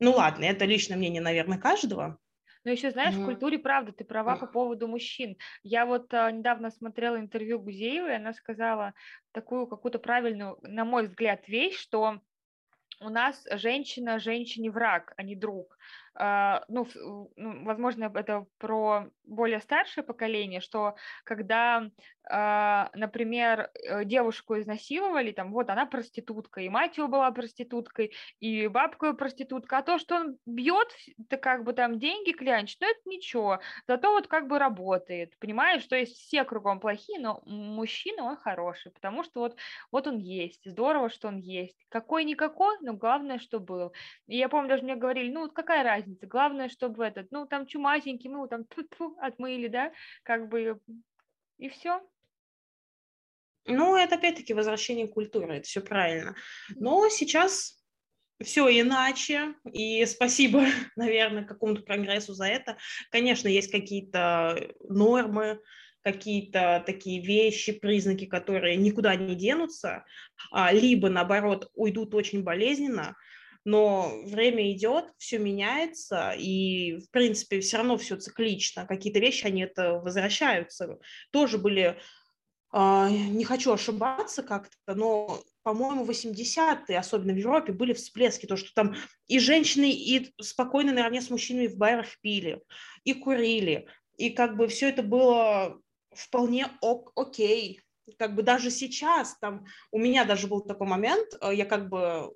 Ну 0.00 0.12
ладно, 0.12 0.44
это 0.44 0.64
личное 0.64 0.96
мнение, 0.96 1.20
наверное, 1.20 1.58
каждого. 1.58 2.18
Но 2.64 2.72
еще, 2.72 2.90
знаешь, 2.90 3.14
mm-hmm. 3.14 3.22
в 3.22 3.24
культуре, 3.24 3.58
правда, 3.58 3.92
ты 3.92 4.04
права 4.04 4.36
по 4.36 4.46
поводу 4.46 4.88
мужчин. 4.88 5.36
Я 5.62 5.86
вот 5.86 6.12
а, 6.12 6.30
недавно 6.30 6.70
смотрела 6.70 7.18
интервью 7.18 7.60
Гузеевой, 7.60 8.10
и 8.10 8.16
она 8.16 8.32
сказала 8.32 8.94
такую 9.32 9.66
какую-то 9.66 9.98
правильную, 9.98 10.58
на 10.62 10.84
мой 10.84 11.06
взгляд, 11.06 11.48
вещь, 11.48 11.78
что 11.78 12.20
у 13.00 13.10
нас 13.10 13.46
женщина 13.52 14.18
женщине 14.18 14.70
враг, 14.70 15.12
а 15.16 15.22
не 15.22 15.36
друг. 15.36 15.78
А, 16.14 16.64
ну, 16.68 16.86
ну, 17.36 17.64
возможно, 17.64 18.10
это 18.14 18.46
про 18.58 19.08
более 19.24 19.60
старшее 19.60 20.04
поколение, 20.04 20.60
что 20.60 20.96
когда, 21.24 21.90
например, 22.30 23.70
э, 23.74 24.04
девушку 24.04 24.58
изнасиловали, 24.58 25.32
там, 25.32 25.52
вот 25.52 25.70
она 25.70 25.86
проститутка, 25.86 26.60
и 26.60 26.68
мать 26.68 26.96
его 26.98 27.08
была 27.08 27.30
проституткой, 27.30 28.12
и 28.40 28.66
бабка 28.68 29.06
его 29.06 29.16
проститутка, 29.16 29.78
а 29.78 29.82
то, 29.82 29.98
что 29.98 30.16
он 30.16 30.38
бьет, 30.46 30.88
это 31.18 31.36
как 31.36 31.64
бы 31.64 31.72
там 31.72 31.98
деньги 31.98 32.32
клянчит, 32.32 32.78
ну, 32.80 32.88
это 32.88 33.00
ничего, 33.06 33.60
зато 33.86 34.10
вот 34.12 34.26
как 34.26 34.48
бы 34.48 34.58
работает, 34.58 35.38
понимаешь, 35.38 35.82
что 35.82 35.96
есть 35.96 36.16
все 36.16 36.44
кругом 36.44 36.80
плохие, 36.80 37.18
но 37.18 37.42
мужчина, 37.46 38.24
он 38.24 38.36
хороший, 38.36 38.92
потому 38.92 39.24
что 39.24 39.40
вот, 39.40 39.56
вот 39.90 40.06
он 40.06 40.18
есть, 40.18 40.68
здорово, 40.70 41.10
что 41.10 41.28
он 41.28 41.38
есть, 41.38 41.86
какой-никакой, 41.88 42.76
но 42.80 42.92
главное, 42.92 43.38
что 43.38 43.60
был. 43.60 43.92
И 44.26 44.36
я 44.36 44.48
помню, 44.48 44.68
даже 44.68 44.82
мне 44.82 44.96
говорили, 44.96 45.32
ну, 45.32 45.40
вот 45.40 45.52
какая 45.52 45.82
разница. 45.82 46.26
Главное, 46.26 46.68
чтобы 46.68 47.04
этот, 47.04 47.30
ну, 47.30 47.46
там 47.46 47.66
чумазенький, 47.66 48.30
ну, 48.30 48.46
там 48.46 48.64
тьфу 48.64 48.82
-тьфу, 48.82 49.14
отмыли, 49.18 49.68
да, 49.68 49.92
как 50.22 50.48
бы, 50.48 50.80
и 51.58 51.68
все. 51.68 52.02
Ну, 53.68 53.96
это 53.96 54.16
опять-таки 54.16 54.54
возвращение 54.54 55.06
культуры, 55.06 55.56
это 55.56 55.68
все 55.68 55.80
правильно. 55.80 56.34
Но 56.76 57.08
сейчас 57.10 57.82
все 58.42 58.68
иначе, 58.80 59.54
и 59.70 60.04
спасибо, 60.06 60.64
наверное, 60.96 61.44
какому-то 61.44 61.82
прогрессу 61.82 62.32
за 62.32 62.46
это. 62.46 62.78
Конечно, 63.10 63.48
есть 63.48 63.70
какие-то 63.70 64.58
нормы, 64.88 65.60
какие-то 66.02 66.82
такие 66.86 67.20
вещи, 67.20 67.72
признаки, 67.72 68.24
которые 68.24 68.76
никуда 68.76 69.14
не 69.16 69.34
денутся, 69.34 70.04
а, 70.50 70.72
либо, 70.72 71.10
наоборот, 71.10 71.70
уйдут 71.74 72.14
очень 72.14 72.42
болезненно, 72.42 73.16
но 73.64 74.22
время 74.24 74.72
идет, 74.72 75.12
все 75.18 75.38
меняется, 75.38 76.32
и, 76.38 76.96
в 77.00 77.10
принципе, 77.10 77.60
все 77.60 77.76
равно 77.76 77.98
все 77.98 78.16
циклично. 78.16 78.86
Какие-то 78.86 79.18
вещи, 79.18 79.44
они 79.46 79.62
это 79.62 79.94
возвращаются. 79.94 80.98
Тоже 81.32 81.58
были, 81.58 81.98
не 82.72 83.44
хочу 83.44 83.72
ошибаться 83.72 84.42
как-то, 84.42 84.94
но, 84.94 85.42
по-моему, 85.62 86.04
80-е, 86.04 86.98
особенно 86.98 87.32
в 87.32 87.38
Европе, 87.38 87.72
были 87.72 87.94
всплески, 87.94 88.46
то, 88.46 88.56
что 88.56 88.72
там 88.74 88.94
и 89.26 89.38
женщины, 89.38 89.90
и 89.90 90.32
спокойно 90.40 90.92
наравне 90.92 91.22
с 91.22 91.30
мужчинами 91.30 91.66
в 91.66 91.76
барах 91.76 92.20
пили, 92.20 92.60
и 93.04 93.14
курили, 93.14 93.88
и 94.16 94.30
как 94.30 94.56
бы 94.56 94.68
все 94.68 94.90
это 94.90 95.02
было 95.02 95.80
вполне 96.12 96.68
ок 96.80 97.12
окей. 97.16 97.80
Как 98.18 98.34
бы 98.34 98.42
даже 98.42 98.70
сейчас, 98.70 99.36
там, 99.38 99.66
у 99.90 99.98
меня 99.98 100.24
даже 100.24 100.46
был 100.46 100.60
такой 100.62 100.86
момент, 100.86 101.26
э, 101.40 101.54
я 101.54 101.64
как 101.64 101.88
бы 101.88 102.32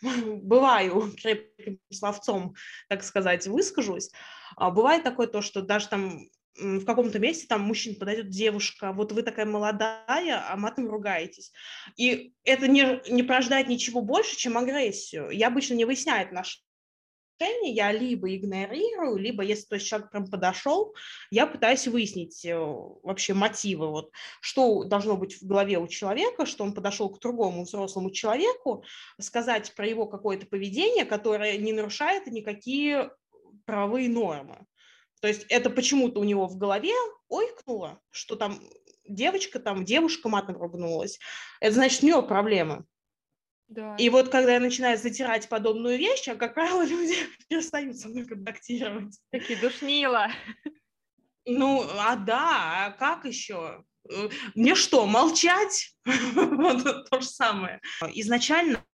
бываю 0.42 1.12
крепким 1.16 1.78
словцом, 1.90 2.54
так 2.88 3.02
сказать, 3.02 3.46
выскажусь, 3.46 4.10
а 4.56 4.70
бывает 4.70 5.02
такое 5.02 5.26
то, 5.26 5.42
что 5.42 5.62
даже 5.62 5.88
там 5.88 6.20
в 6.56 6.84
каком-то 6.84 7.18
месте 7.18 7.46
там 7.48 7.62
мужчина 7.62 7.96
подойдет 7.96 8.28
девушка, 8.28 8.92
вот 8.92 9.12
вы 9.12 9.22
такая 9.22 9.46
молодая, 9.46 10.50
а 10.50 10.56
матом 10.56 10.88
ругаетесь. 10.88 11.52
И 11.96 12.32
это 12.44 12.68
не, 12.68 13.00
не 13.10 13.22
порождает 13.22 13.68
ничего 13.68 14.00
больше, 14.00 14.36
чем 14.36 14.56
агрессию. 14.56 15.30
Я 15.30 15.48
обычно 15.48 15.74
не 15.74 15.84
выясняю 15.84 16.26
отношения, 16.26 16.62
я 17.72 17.90
либо 17.90 18.34
игнорирую, 18.34 19.16
либо 19.16 19.42
если 19.42 19.66
то 19.66 19.74
есть 19.74 19.86
человек 19.86 20.10
прям 20.10 20.30
подошел, 20.30 20.94
я 21.30 21.46
пытаюсь 21.46 21.88
выяснить 21.88 22.44
э, 22.44 22.56
вообще 22.56 23.34
мотивы, 23.34 23.88
вот, 23.88 24.10
что 24.40 24.84
должно 24.84 25.16
быть 25.16 25.42
в 25.42 25.46
голове 25.46 25.78
у 25.78 25.88
человека, 25.88 26.46
что 26.46 26.62
он 26.62 26.72
подошел 26.72 27.10
к 27.10 27.20
другому 27.20 27.64
взрослому 27.64 28.10
человеку, 28.10 28.84
сказать 29.20 29.74
про 29.74 29.86
его 29.86 30.06
какое-то 30.06 30.46
поведение, 30.46 31.04
которое 31.04 31.58
не 31.58 31.72
нарушает 31.72 32.28
никакие 32.28 33.10
правовые 33.66 34.08
нормы. 34.08 34.66
То 35.24 35.28
есть 35.28 35.46
это 35.48 35.70
почему-то 35.70 36.20
у 36.20 36.24
него 36.24 36.46
в 36.46 36.58
голове 36.58 36.92
ойкнуло, 37.30 37.98
что 38.10 38.36
там 38.36 38.60
девочка, 39.08 39.58
там 39.58 39.82
девушка 39.86 40.28
матом 40.28 40.58
ругнулась. 40.58 41.18
Это 41.60 41.76
значит, 41.76 42.02
у 42.02 42.06
него 42.06 42.22
проблемы. 42.22 42.84
Да. 43.68 43.96
И 43.96 44.10
вот 44.10 44.28
когда 44.28 44.52
я 44.52 44.60
начинаю 44.60 44.98
затирать 44.98 45.48
подобную 45.48 45.96
вещь, 45.96 46.28
а 46.28 46.34
как 46.34 46.52
правило, 46.52 46.84
люди 46.86 47.14
перестают 47.48 47.96
со 47.96 48.10
мной 48.10 48.26
контактировать. 48.26 49.18
Такие 49.30 49.58
душнила. 49.58 50.28
Ну, 51.46 51.86
а 51.98 52.16
да, 52.16 52.84
а 52.84 52.90
как 52.90 53.24
еще? 53.24 53.82
Э, 54.06 54.28
мне 54.54 54.74
что, 54.74 55.06
молчать? 55.06 55.96
Вот 56.34 57.08
то 57.08 57.20
же 57.22 57.26
самое. 57.26 57.80
Изначально 58.12 58.84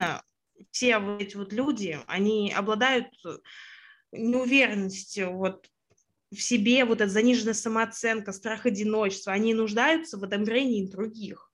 все 0.70 1.00
вот 1.00 1.22
эти 1.22 1.34
вот 1.34 1.52
люди, 1.52 1.98
они 2.06 2.52
обладают 2.56 3.08
неуверенностью 4.12 5.32
вот 5.32 5.66
в 6.32 6.40
себе, 6.40 6.84
вот 6.84 7.00
эта 7.00 7.10
заниженная 7.10 7.54
самооценка, 7.54 8.32
страх 8.32 8.66
одиночества, 8.66 9.32
они 9.32 9.54
нуждаются 9.54 10.16
в 10.16 10.24
одобрении 10.24 10.90
других. 10.90 11.50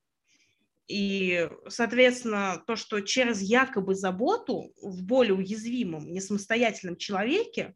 И, 0.87 1.49
соответственно, 1.68 2.62
то, 2.66 2.76
что 2.76 3.00
через 3.00 3.40
якобы 3.40 3.95
заботу 3.95 4.73
в 4.80 5.02
более 5.02 5.35
уязвимом, 5.35 6.12
несамостоятельном 6.12 6.97
человеке, 6.97 7.75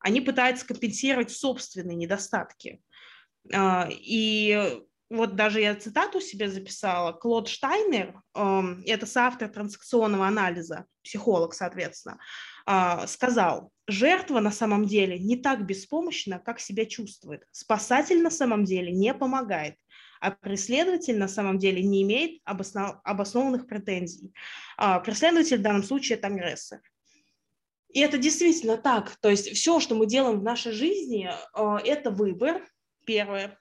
они 0.00 0.20
пытаются 0.20 0.66
компенсировать 0.66 1.30
собственные 1.30 1.96
недостатки. 1.96 2.80
А, 3.52 3.88
и 3.90 4.78
вот 5.10 5.34
даже 5.34 5.60
я 5.60 5.74
цитату 5.74 6.20
себе 6.20 6.48
записала. 6.48 7.12
Клод 7.12 7.48
Штайнер, 7.48 8.20
эм, 8.34 8.82
это 8.86 9.06
соавтор 9.06 9.48
транзакционного 9.48 10.26
анализа, 10.26 10.86
психолог, 11.02 11.54
соответственно, 11.54 12.18
сказал, 13.06 13.70
жертва 13.86 14.40
на 14.40 14.50
самом 14.50 14.86
деле 14.86 15.18
не 15.18 15.36
так 15.36 15.66
беспомощна, 15.66 16.38
как 16.38 16.60
себя 16.60 16.86
чувствует. 16.86 17.46
Спасатель 17.50 18.22
на 18.22 18.30
самом 18.30 18.64
деле 18.64 18.92
не 18.92 19.12
помогает 19.12 19.76
а 20.24 20.30
преследователь 20.30 21.18
на 21.18 21.28
самом 21.28 21.58
деле 21.58 21.82
не 21.82 22.02
имеет 22.02 22.40
обоснов... 22.44 22.96
обоснованных 23.04 23.66
претензий. 23.66 24.32
А 24.78 24.98
преследователь 25.00 25.58
в 25.58 25.62
данном 25.62 25.82
случае– 25.82 26.16
это 26.18 26.28
агрессор. 26.28 26.80
И 27.90 28.00
это 28.00 28.16
действительно 28.16 28.78
так. 28.78 29.16
То 29.20 29.28
есть 29.28 29.50
все, 29.50 29.80
что 29.80 29.94
мы 29.94 30.06
делаем 30.06 30.40
в 30.40 30.42
нашей 30.42 30.72
жизни, 30.72 31.28
а, 31.52 31.78
это 31.78 32.10
выбор, 32.10 32.66
первое. 33.04 33.58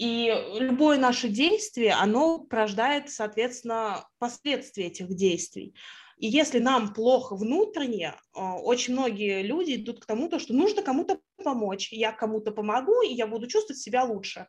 А, 0.00 0.04
и 0.04 0.32
любое 0.58 0.98
наше 0.98 1.28
действие, 1.28 1.92
оно 1.92 2.38
порождает, 2.38 3.10
соответственно, 3.10 4.08
последствия 4.18 4.86
этих 4.86 5.14
действий. 5.14 5.74
И 6.18 6.26
если 6.26 6.58
нам 6.58 6.92
плохо 6.92 7.34
внутренне, 7.34 8.14
очень 8.34 8.92
многие 8.92 9.42
люди 9.42 9.76
идут 9.76 10.00
к 10.00 10.06
тому, 10.06 10.28
то, 10.28 10.38
что 10.38 10.52
нужно 10.52 10.82
кому-то 10.82 11.18
помочь. 11.42 11.92
Я 11.92 12.12
кому-то 12.12 12.52
помогу, 12.52 13.00
и 13.02 13.14
я 13.14 13.26
буду 13.26 13.46
чувствовать 13.46 13.80
себя 13.80 14.04
лучше. 14.04 14.46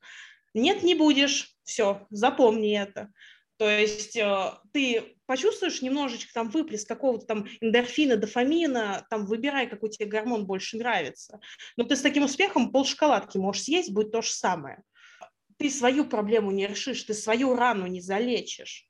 Нет, 0.54 0.84
не 0.84 0.96
будешь. 0.96 1.56
Все, 1.64 2.06
запомни 2.10 2.78
это. 2.78 3.10
То 3.58 3.70
есть 3.70 4.18
э, 4.18 4.54
ты 4.74 5.16
почувствуешь 5.28 5.82
немножечко 5.82 6.34
там 6.34 6.50
выплеск 6.50 6.88
какого-то 6.88 7.28
там 7.28 7.48
эндорфина, 7.62 8.18
дофамина, 8.18 9.06
там 9.10 9.26
выбирай, 9.28 9.68
какой 9.68 9.92
тебе 9.92 10.08
гормон 10.08 10.46
больше 10.48 10.78
нравится. 10.78 11.40
Но 11.78 11.84
ты 11.84 11.96
с 11.96 12.02
таким 12.02 12.24
успехом 12.24 12.72
пол 12.72 12.86
шоколадки 12.86 13.38
можешь 13.38 13.64
съесть, 13.64 13.94
будет 13.94 14.12
то 14.12 14.22
же 14.24 14.32
самое. 14.32 14.84
Ты 15.62 15.70
свою 15.70 16.06
проблему 16.06 16.50
не 16.50 16.66
решишь, 16.66 17.04
ты 17.04 17.14
свою 17.14 17.56
рану 17.56 17.86
не 17.86 18.02
залечишь. 18.02 18.88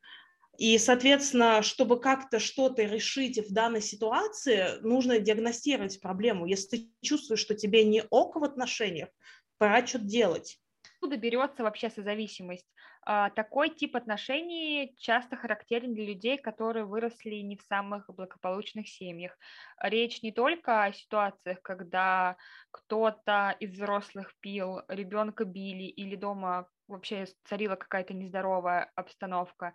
И, 0.58 0.78
соответственно, 0.78 1.64
чтобы 1.64 2.00
как-то 2.00 2.40
что-то 2.40 2.84
решить 2.84 3.38
в 3.40 3.52
данной 3.54 3.82
ситуации, 3.82 4.80
нужно 4.80 5.20
диагностировать 5.20 6.00
проблему. 6.00 6.46
Если 6.46 6.78
ты 6.78 6.92
чувствуешь, 7.02 7.42
что 7.42 7.56
тебе 7.56 7.84
не 7.84 8.06
ок 8.10 8.38
в 8.38 8.44
отношениях, 8.46 9.10
пора 9.58 9.86
что-то 9.86 10.06
делать. 10.06 10.60
Откуда 10.96 11.18
берется 11.18 11.64
вообще 11.64 11.90
созависимость? 11.90 12.72
А, 13.04 13.32
такой 13.32 13.70
тип 13.70 13.96
отношений 13.96 14.96
часто 14.98 15.36
характерен 15.36 15.94
для 15.94 16.06
людей, 16.06 16.38
которые 16.38 16.86
выросли 16.86 17.36
не 17.38 17.56
в 17.58 17.62
самых 17.64 18.08
благополучных 18.14 18.88
семьях. 18.88 19.38
Речь 19.82 20.22
не 20.22 20.32
только 20.32 20.84
о 20.84 20.94
ситуациях, 20.94 21.62
когда 21.64 22.38
кто-то 22.70 23.56
из 23.60 23.72
взрослых 23.72 24.34
пил, 24.40 24.82
ребенка 24.88 25.46
били 25.46 25.84
или 25.84 26.16
дома 26.16 26.70
вообще 26.88 27.26
царила 27.46 27.76
какая-то 27.76 28.14
нездоровая 28.14 28.92
обстановка. 28.96 29.74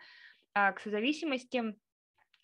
А 0.54 0.72
к 0.72 0.80
созависимости 0.80 1.76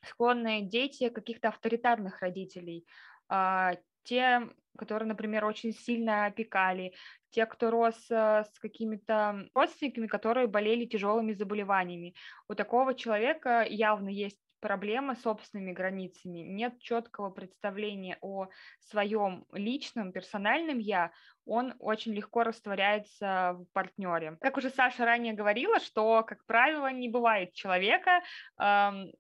склонны 0.05 0.62
дети 0.62 1.09
каких-то 1.11 1.49
авторитарных 1.49 2.21
родителей, 2.21 2.87
а, 3.29 3.75
те, 4.05 4.49
которые, 4.77 5.07
например, 5.09 5.45
очень 5.45 5.73
сильно 5.73 6.27
опекали, 6.27 6.93
те, 7.33 7.47
кто 7.47 7.71
рос 7.71 7.97
э, 8.11 8.45
с 8.45 8.59
какими-то 8.61 9.49
родственниками, 9.55 10.07
которые 10.07 10.47
болели 10.47 10.85
тяжелыми 10.87 11.33
заболеваниями. 11.33 12.15
У 12.49 12.55
такого 12.55 12.95
человека 12.95 13.67
явно 13.69 14.09
есть 14.09 14.39
проблема 14.62 15.17
с 15.17 15.23
собственными 15.23 15.73
границами, 15.73 16.39
нет 16.39 16.79
четкого 16.79 17.31
представления 17.31 18.17
о 18.21 18.49
своем 18.79 19.45
личном, 19.53 20.12
персональном 20.12 20.79
я, 20.79 21.11
он 21.45 21.75
очень 21.81 22.15
легко 22.15 22.45
растворяется 22.45 23.57
в 23.59 23.67
партнере. 23.73 24.39
Как 24.41 24.57
уже 24.57 24.71
Саша 24.71 25.05
ранее 25.05 25.35
говорила, 25.35 25.81
что, 25.81 26.23
как 26.23 26.47
правило, 26.47 26.93
не 26.93 27.09
бывает 27.09 27.53
человека, 27.53 28.23
эм, 28.61 29.11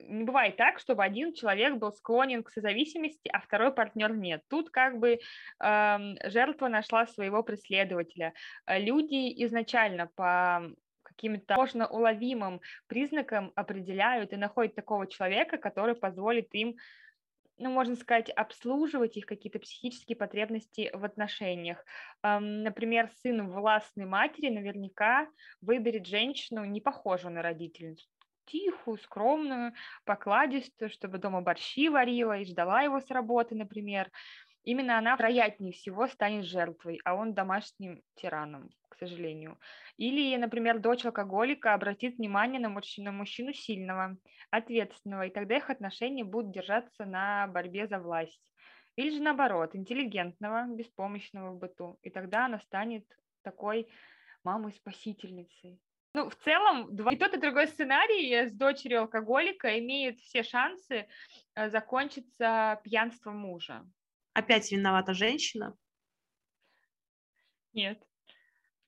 не 0.00 0.24
бывает 0.24 0.56
так, 0.56 0.78
чтобы 0.78 1.04
один 1.04 1.32
человек 1.32 1.76
был 1.76 1.92
склонен 1.92 2.42
к 2.42 2.50
созависимости, 2.50 3.28
а 3.32 3.40
второй 3.40 3.72
партнер 3.72 4.14
нет. 4.14 4.42
Тут 4.48 4.70
как 4.70 4.98
бы 4.98 5.18
э, 5.18 5.98
жертва 6.24 6.68
нашла 6.68 7.06
своего 7.06 7.42
преследователя. 7.42 8.34
Э, 8.66 8.78
люди 8.78 9.44
изначально 9.44 10.08
по 10.14 10.62
каким-то 11.02 11.56
можно 11.56 11.86
уловимым 11.86 12.60
признакам 12.86 13.52
определяют 13.54 14.32
и 14.32 14.36
находят 14.36 14.74
такого 14.74 15.06
человека, 15.06 15.58
который 15.58 15.94
позволит 15.94 16.48
им 16.54 16.76
ну, 17.58 17.70
можно 17.70 17.94
сказать, 17.94 18.30
обслуживать 18.30 19.16
их 19.16 19.26
какие-то 19.26 19.60
психические 19.60 20.16
потребности 20.16 20.90
в 20.92 21.04
отношениях. 21.04 21.84
Например, 22.22 23.08
сын 23.22 23.48
властной 23.48 24.06
матери 24.06 24.48
наверняка 24.48 25.28
выберет 25.60 26.06
женщину, 26.06 26.64
не 26.64 26.80
похожую 26.80 27.34
на 27.34 27.42
родительницу 27.42 28.08
тихую, 28.52 28.98
скромную, 28.98 29.72
покладистую, 30.04 30.90
чтобы 30.90 31.18
дома 31.18 31.40
борщи 31.40 31.88
варила 31.88 32.38
и 32.38 32.44
ждала 32.44 32.82
его 32.82 33.00
с 33.00 33.10
работы, 33.10 33.54
например. 33.54 34.10
Именно 34.62 34.98
она, 34.98 35.16
вероятнее 35.16 35.72
всего, 35.72 36.06
станет 36.06 36.44
жертвой, 36.44 37.00
а 37.04 37.14
он 37.14 37.34
домашним 37.34 38.02
тираном, 38.14 38.68
к 38.88 38.96
сожалению. 38.96 39.58
Или, 39.96 40.36
например, 40.36 40.78
дочь 40.78 41.04
алкоголика 41.04 41.74
обратит 41.74 42.18
внимание 42.18 42.60
на 42.60 42.68
мужчину, 42.68 43.10
на 43.10 43.18
мужчину 43.18 43.52
сильного, 43.52 44.18
ответственного, 44.50 45.26
и 45.26 45.30
тогда 45.30 45.56
их 45.56 45.70
отношения 45.70 46.22
будут 46.22 46.52
держаться 46.52 47.06
на 47.06 47.48
борьбе 47.48 47.88
за 47.88 47.98
власть. 47.98 48.52
Или 48.96 49.10
же 49.10 49.22
наоборот, 49.22 49.74
интеллигентного, 49.74 50.66
беспомощного 50.68 51.52
в 51.52 51.58
быту, 51.58 51.98
и 52.02 52.10
тогда 52.10 52.44
она 52.44 52.60
станет 52.60 53.04
такой 53.42 53.88
мамой-спасительницей, 54.44 55.80
ну, 56.14 56.28
в 56.28 56.36
целом, 56.36 56.94
два... 56.94 57.12
и 57.12 57.16
тот, 57.16 57.34
и 57.34 57.38
другой 57.38 57.68
сценарий 57.68 58.46
с 58.46 58.52
дочерью 58.52 59.00
алкоголика 59.00 59.78
имеет 59.78 60.20
все 60.20 60.42
шансы 60.42 61.08
э, 61.54 61.70
закончиться 61.70 62.80
пьянством 62.84 63.38
мужа. 63.38 63.84
Опять 64.34 64.70
виновата 64.72 65.14
женщина? 65.14 65.76
Нет. 67.72 68.02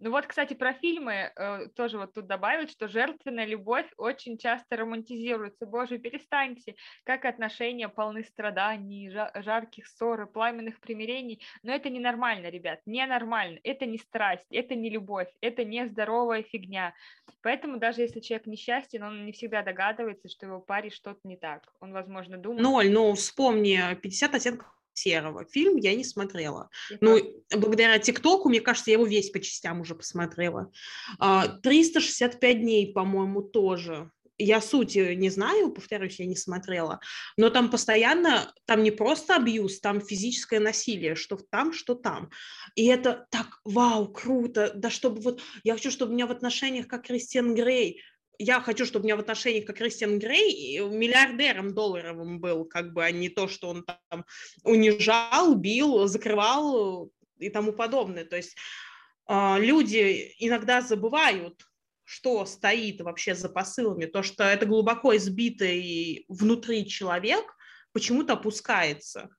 Ну 0.04 0.10
вот, 0.10 0.26
кстати, 0.26 0.52
про 0.52 0.74
фильмы 0.74 1.32
э, 1.34 1.68
тоже 1.74 1.96
вот 1.96 2.12
тут 2.12 2.26
добавить, 2.26 2.70
что 2.70 2.88
жертвенная 2.88 3.46
любовь 3.46 3.86
очень 3.96 4.36
часто 4.36 4.76
романтизируется. 4.76 5.64
Боже, 5.64 5.96
перестаньте, 5.96 6.74
как 7.04 7.24
отношения 7.24 7.88
полны 7.88 8.22
страданий, 8.22 9.08
жарких 9.08 9.86
ссор 9.86 10.20
и 10.20 10.26
пламенных 10.26 10.78
примирений. 10.80 11.40
Но 11.62 11.72
это 11.72 11.88
ненормально, 11.88 12.48
ребят, 12.48 12.80
ненормально. 12.84 13.58
Это 13.64 13.86
не 13.86 13.96
страсть, 13.96 14.44
это 14.50 14.74
не 14.74 14.90
любовь, 14.90 15.32
это 15.40 15.64
не 15.64 15.86
здоровая 15.86 16.42
фигня. 16.42 16.92
Поэтому 17.40 17.78
даже 17.78 18.02
если 18.02 18.20
человек 18.20 18.46
несчастен, 18.46 19.04
он 19.04 19.24
не 19.24 19.32
всегда 19.32 19.62
догадывается, 19.62 20.28
что 20.28 20.44
его 20.44 20.60
паре 20.60 20.90
что-то 20.90 21.20
не 21.24 21.38
так. 21.38 21.62
Он, 21.80 21.94
возможно, 21.94 22.36
думает... 22.36 22.60
Ноль, 22.60 22.90
ну 22.90 23.14
вспомни, 23.14 23.80
50 24.02 24.34
оттенков 24.34 24.74
серого. 24.94 25.44
Фильм 25.50 25.76
я 25.76 25.94
не 25.94 26.04
смотрела. 26.04 26.70
Ну, 27.00 27.20
благодаря 27.54 27.98
ТикТоку, 27.98 28.48
мне 28.48 28.60
кажется, 28.60 28.90
я 28.90 28.96
его 28.96 29.06
весь 29.06 29.30
по 29.30 29.40
частям 29.40 29.80
уже 29.80 29.94
посмотрела. 29.94 30.70
365 31.18 32.44
а, 32.44 32.58
дней, 32.58 32.92
по-моему, 32.92 33.42
тоже. 33.42 34.10
Я 34.36 34.60
сути 34.60 35.14
не 35.14 35.30
знаю, 35.30 35.70
повторюсь, 35.70 36.18
я 36.18 36.26
не 36.26 36.34
смотрела, 36.34 36.98
но 37.36 37.50
там 37.50 37.70
постоянно, 37.70 38.52
там 38.64 38.82
не 38.82 38.90
просто 38.90 39.36
абьюз, 39.36 39.78
там 39.78 40.00
физическое 40.00 40.58
насилие, 40.58 41.14
что 41.14 41.36
там, 41.36 41.72
что 41.72 41.94
там. 41.94 42.30
И 42.74 42.86
это 42.86 43.28
так, 43.30 43.60
вау, 43.64 44.12
круто, 44.12 44.72
да 44.74 44.90
чтобы 44.90 45.20
вот, 45.20 45.40
я 45.62 45.74
хочу, 45.74 45.92
чтобы 45.92 46.10
у 46.10 46.14
меня 46.14 46.26
в 46.26 46.32
отношениях, 46.32 46.88
как 46.88 47.06
Кристиан 47.06 47.54
Грей, 47.54 48.02
я 48.38 48.60
хочу, 48.60 48.84
чтобы 48.84 49.02
у 49.02 49.06
меня 49.06 49.16
в 49.16 49.20
отношениях, 49.20 49.66
как 49.66 49.76
Кристиан 49.76 50.18
Грей, 50.18 50.78
миллиардером 50.80 51.74
долларовым 51.74 52.40
был, 52.40 52.64
как 52.64 52.92
бы, 52.92 53.04
а 53.04 53.10
не 53.10 53.28
то, 53.28 53.48
что 53.48 53.68
он 53.68 53.84
там 53.84 54.24
унижал, 54.62 55.54
бил, 55.54 56.06
закрывал 56.06 57.10
и 57.38 57.50
тому 57.50 57.72
подобное. 57.72 58.24
То 58.24 58.36
есть 58.36 58.56
э, 59.28 59.56
люди 59.58 60.34
иногда 60.38 60.80
забывают, 60.80 61.64
что 62.04 62.44
стоит 62.44 63.00
вообще 63.00 63.34
за 63.34 63.48
посылами, 63.48 64.06
то, 64.06 64.22
что 64.22 64.44
это 64.44 64.66
глубоко 64.66 65.16
избитый 65.16 66.24
внутри 66.28 66.86
человек 66.86 67.44
почему-то 67.92 68.34
опускается. 68.34 69.30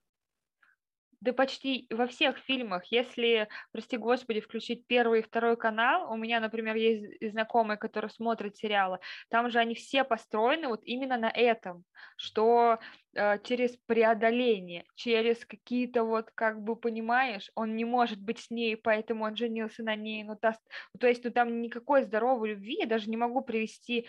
Да 1.26 1.34
почти 1.34 1.88
во 1.90 2.06
всех 2.06 2.38
фильмах, 2.38 2.86
если, 2.92 3.50
прости 3.72 3.98
господи, 3.98 4.42
включить 4.42 4.86
первый 4.86 5.22
и 5.22 5.24
второй 5.24 5.58
канал, 5.58 6.14
у 6.14 6.16
меня, 6.16 6.40
например, 6.40 6.76
есть 6.76 7.32
знакомые, 7.32 7.78
которые 7.78 8.12
смотрят 8.12 8.56
сериалы, 8.56 9.00
там 9.30 9.50
же 9.50 9.58
они 9.58 9.74
все 9.74 10.04
построены 10.04 10.68
вот 10.68 10.82
именно 10.84 11.18
на 11.18 11.32
этом, 11.32 11.84
что 12.16 12.78
э, 13.16 13.40
через 13.44 13.76
преодоление, 13.88 14.86
через 14.94 15.44
какие-то 15.48 16.04
вот, 16.04 16.30
как 16.36 16.62
бы, 16.62 16.76
понимаешь, 16.76 17.50
он 17.56 17.76
не 17.76 17.86
может 17.86 18.22
быть 18.22 18.38
с 18.38 18.52
ней, 18.52 18.78
поэтому 18.78 19.26
он 19.26 19.36
женился 19.36 19.82
на 19.82 19.96
ней, 19.96 20.24
ну, 20.24 20.36
та, 20.36 20.54
то 21.00 21.08
есть, 21.08 21.24
ну, 21.24 21.32
там 21.32 21.60
никакой 21.60 22.04
здоровой 22.04 22.50
любви, 22.50 22.78
я 22.82 22.86
даже 22.86 23.10
не 23.10 23.18
могу 23.18 23.42
привести 23.42 24.08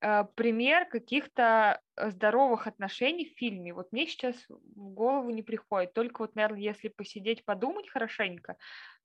пример 0.00 0.86
каких-то 0.86 1.80
э, 1.96 2.10
здоровых 2.10 2.66
отношений 2.66 3.26
в 3.26 3.38
фильме. 3.38 3.72
Вот 3.72 3.92
мне 3.92 4.06
сейчас 4.06 4.36
в 4.48 4.90
голову 4.90 5.30
не 5.30 5.42
приходит. 5.42 5.94
Только 5.94 6.22
вот, 6.22 6.34
наверное, 6.34 6.60
если 6.60 6.88
посидеть, 6.88 7.44
подумать 7.44 7.88
хорошенько, 7.88 8.56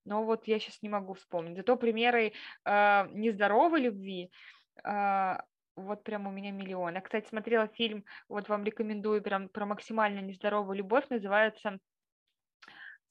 но 0.06 0.24
вот 0.24 0.48
я 0.48 0.60
сейчас 0.60 0.82
не 0.82 0.90
могу 0.90 1.14
вспомнить. 1.14 1.58
Зато 1.58 1.78
примеры 1.78 2.34
э, 2.66 3.08
нездоровой 3.14 3.82
любви 3.82 4.32
э, 4.84 5.38
вот 5.80 6.04
прям 6.04 6.28
у 6.28 6.32
меня 6.32 6.52
миллион. 6.52 6.96
Я, 6.96 7.02
кстати, 7.02 7.28
смотрела 7.28 7.68
фильм, 7.68 8.04
вот 8.28 8.50
вам 8.50 8.64
рекомендую, 8.64 9.22
прям 9.22 9.50
про 9.50 9.66
максимально 9.66 10.20
нездоровую 10.20 10.78
любовь, 10.78 11.06
называется 11.10 11.80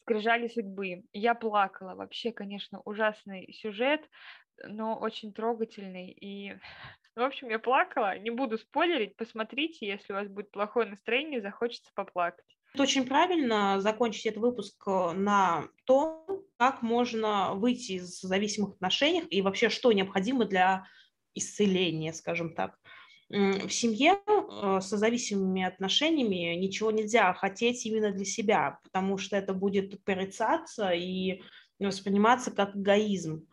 «Скрижали 0.02 0.48
судьбы». 0.48 1.04
Я 1.12 1.34
плакала. 1.34 1.94
Вообще, 1.94 2.32
конечно, 2.32 2.80
ужасный 2.84 3.52
сюжет, 3.52 4.08
но 4.64 4.98
очень 4.98 5.32
трогательный. 5.32 6.10
И 6.10 6.56
в 7.18 7.22
общем, 7.22 7.48
я 7.48 7.59
плакала, 7.59 8.18
не 8.18 8.31
буду 8.31 8.59
спойлерить, 8.59 9.16
посмотрите, 9.16 9.87
если 9.87 10.12
у 10.12 10.16
вас 10.16 10.28
будет 10.28 10.50
плохое 10.50 10.88
настроение, 10.88 11.42
захочется 11.42 11.90
поплакать. 11.94 12.44
Это 12.74 12.83
очень 12.83 13.07
правильно 13.07 13.81
закончить 13.81 14.26
этот 14.26 14.40
выпуск 14.40 14.83
э, 14.87 15.12
на 15.12 15.68
том, 15.85 16.24
как 16.59 16.83
можно 16.83 17.54
выйти 17.54 17.92
из 17.92 18.20
зависимых 18.20 18.74
отношений 18.74 19.20
и 19.20 19.42
вообще 19.42 19.68
что 19.68 19.92
необходимо 19.92 20.44
для 20.44 20.87
исцеления, 21.35 22.12
скажем 22.12 22.54
так. 22.54 22.78
В 23.31 23.68
семье 23.70 24.18
э, 24.26 24.81
со 24.81 24.96
зависимыми 24.96 25.62
отношениями 25.62 26.57
ничего 26.57 26.90
нельзя 26.90 27.33
хотеть 27.35 27.85
именно 27.85 28.11
для 28.11 28.24
себя, 28.24 28.78
потому 28.83 29.18
что 29.18 29.37
это 29.37 29.52
будет 29.52 30.02
порицаться 30.04 30.90
и 30.92 31.42
восприниматься 31.78 32.50
как 32.50 32.74
эгоизм. 32.74 33.46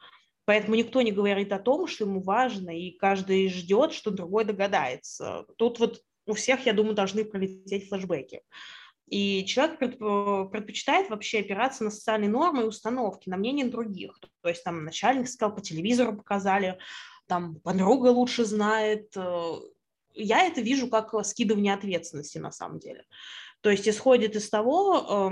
Поэтому 0.45 0.75
никто 0.75 1.01
не 1.01 1.11
говорит 1.11 1.51
о 1.51 1.59
том, 1.59 1.87
что 1.87 2.05
ему 2.05 2.21
важно, 2.21 2.69
и 2.69 2.91
каждый 2.91 3.49
ждет, 3.49 3.93
что 3.93 4.11
другой 4.11 4.45
догадается. 4.45 5.45
Тут 5.57 5.79
вот 5.79 6.01
у 6.27 6.33
всех, 6.33 6.65
я 6.65 6.73
думаю, 6.73 6.95
должны 6.95 7.25
пролететь 7.25 7.89
флешбеки. 7.89 8.41
И 9.07 9.45
человек 9.45 9.79
предпочитает 9.79 11.09
вообще 11.09 11.39
опираться 11.39 11.83
на 11.83 11.91
социальные 11.91 12.29
нормы 12.29 12.63
и 12.63 12.67
установки, 12.67 13.29
на 13.29 13.37
мнение 13.37 13.67
других. 13.67 14.17
То 14.41 14.49
есть 14.49 14.63
там 14.63 14.83
начальник 14.83 15.27
сказал, 15.27 15.55
по 15.55 15.61
телевизору 15.61 16.15
показали, 16.15 16.79
там 17.27 17.55
подруга 17.59 18.07
лучше 18.07 18.45
знает. 18.45 19.11
Э, 19.15 19.55
я 20.13 20.45
это 20.45 20.61
вижу 20.61 20.87
как 20.89 21.13
скидывание 21.25 21.73
ответственности 21.73 22.37
на 22.37 22.51
самом 22.51 22.79
деле. 22.79 23.05
То 23.61 23.69
есть 23.69 23.87
исходит 23.87 24.35
из 24.35 24.49
того, 24.49 25.31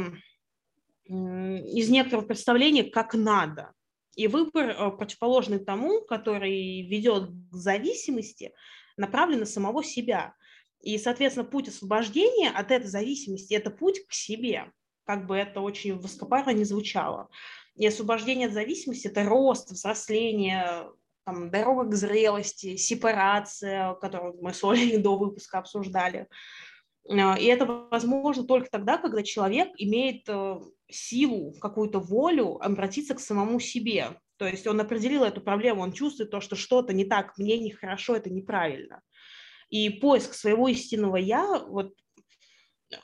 эм, 1.08 1.64
из 1.64 1.90
некоторого 1.90 2.26
представления, 2.26 2.84
как 2.84 3.14
надо. 3.14 3.74
И 4.16 4.28
выбор, 4.28 4.70
э, 4.70 4.92
противоположный 4.92 5.60
тому, 5.60 6.02
который 6.02 6.82
ведет 6.82 7.30
к 7.30 7.56
зависимости, 7.56 8.54
направлен 8.98 9.40
на 9.40 9.46
самого 9.46 9.84
себя. 9.84 10.36
И, 10.82 10.98
соответственно, 10.98 11.46
путь 11.46 11.70
освобождения 11.70 12.50
от 12.50 12.72
этой 12.72 12.88
зависимости– 12.88 13.54
это 13.56 13.72
путь 13.72 14.06
к 14.06 14.14
себе, 14.14 14.72
как 15.06 15.26
бы 15.26 15.36
это 15.36 15.62
очень 15.62 15.96
высокопарно 15.96 16.52
не 16.52 16.66
звучало. 16.66 17.30
И 17.76 17.88
освобождение 17.88 18.48
от 18.48 18.54
зависимости– 18.54 19.08
это 19.10 19.24
рост, 19.24 19.72
взросление, 19.72 20.90
там, 21.26 21.50
дорога 21.50 21.90
к 21.90 21.96
зрелости, 21.96 22.76
сепарация, 22.76 23.94
которую 23.96 24.38
мы 24.42 24.54
с 24.54 24.64
Олей 24.64 24.98
до 25.02 25.18
выпуска 25.18 25.60
обсуждали. 25.60 26.28
А, 27.10 27.38
и 27.38 27.46
это 27.46 27.66
возможно 27.66 28.44
только 28.44 28.70
тогда, 28.70 28.98
когда 28.98 29.24
человек 29.24 29.70
имеет 29.78 30.24
э, 30.28 30.60
силу, 30.90 31.54
какую-то 31.60 32.00
волю 32.00 32.64
обратиться 32.64 33.16
к 33.16 33.20
самому 33.20 33.60
себе. 33.60 34.20
То 34.38 34.48
есть 34.48 34.68
он 34.68 34.80
определил 34.80 35.24
эту 35.24 35.42
проблему, 35.42 35.82
он 35.82 35.94
чувствует 35.94 36.32
то, 36.32 36.42
что 36.42 36.56
что-то 36.56 36.94
не 36.94 37.06
так, 37.06 37.38
мне 37.38 37.58
нехорошо, 37.60 38.16
это 38.16 38.30
неправильно. 38.30 39.02
И 39.70 39.90
поиск 39.90 40.34
своего 40.34 40.68
истинного 40.68 41.18
«я», 41.18 41.60
вот 41.60 41.94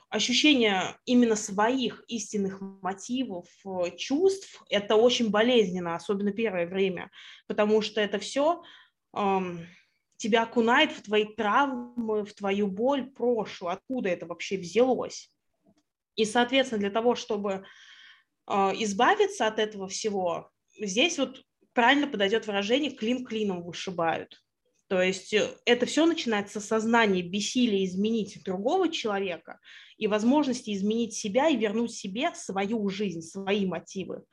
ощущение 0.08 0.96
именно 1.04 1.36
своих 1.36 2.04
истинных 2.08 2.60
мотивов, 2.60 3.46
э, 3.64 3.96
чувств, 3.96 4.62
это 4.70 4.96
очень 4.96 5.30
болезненно, 5.30 5.94
особенно 5.94 6.32
первое 6.32 6.66
время, 6.66 7.10
потому 7.46 7.82
что 7.82 8.00
это 8.00 8.18
все 8.18 8.62
эм, 9.16 9.66
тебя 10.20 10.42
окунает 10.42 10.92
в 10.92 11.02
твои 11.02 11.24
травмы, 11.24 12.24
в 12.26 12.34
твою 12.34 12.66
боль 12.66 13.10
прошлую, 13.10 13.72
откуда 13.72 14.10
это 14.10 14.26
вообще 14.26 14.58
взялось. 14.58 15.32
И, 16.14 16.26
соответственно, 16.26 16.80
для 16.80 16.90
того, 16.90 17.14
чтобы 17.14 17.64
э, 18.46 18.52
избавиться 18.52 19.46
от 19.46 19.58
этого 19.58 19.88
всего, 19.88 20.50
здесь 20.78 21.18
вот 21.18 21.42
правильно 21.72 22.06
подойдет 22.06 22.46
выражение 22.46 22.90
«клин 22.90 23.24
клином 23.24 23.62
вышибают». 23.62 24.42
То 24.88 25.00
есть 25.00 25.32
э, 25.32 25.56
это 25.64 25.86
все 25.86 26.04
начинается 26.04 26.60
с 26.60 26.66
сознания 26.66 27.22
бессилия 27.22 27.82
изменить 27.86 28.44
другого 28.44 28.90
человека 28.90 29.58
и 29.96 30.06
возможности 30.06 30.74
изменить 30.74 31.14
себя 31.14 31.48
и 31.48 31.56
вернуть 31.56 31.94
себе 31.94 32.34
свою 32.34 32.86
жизнь, 32.90 33.22
свои 33.22 33.64
мотивы. 33.64 34.24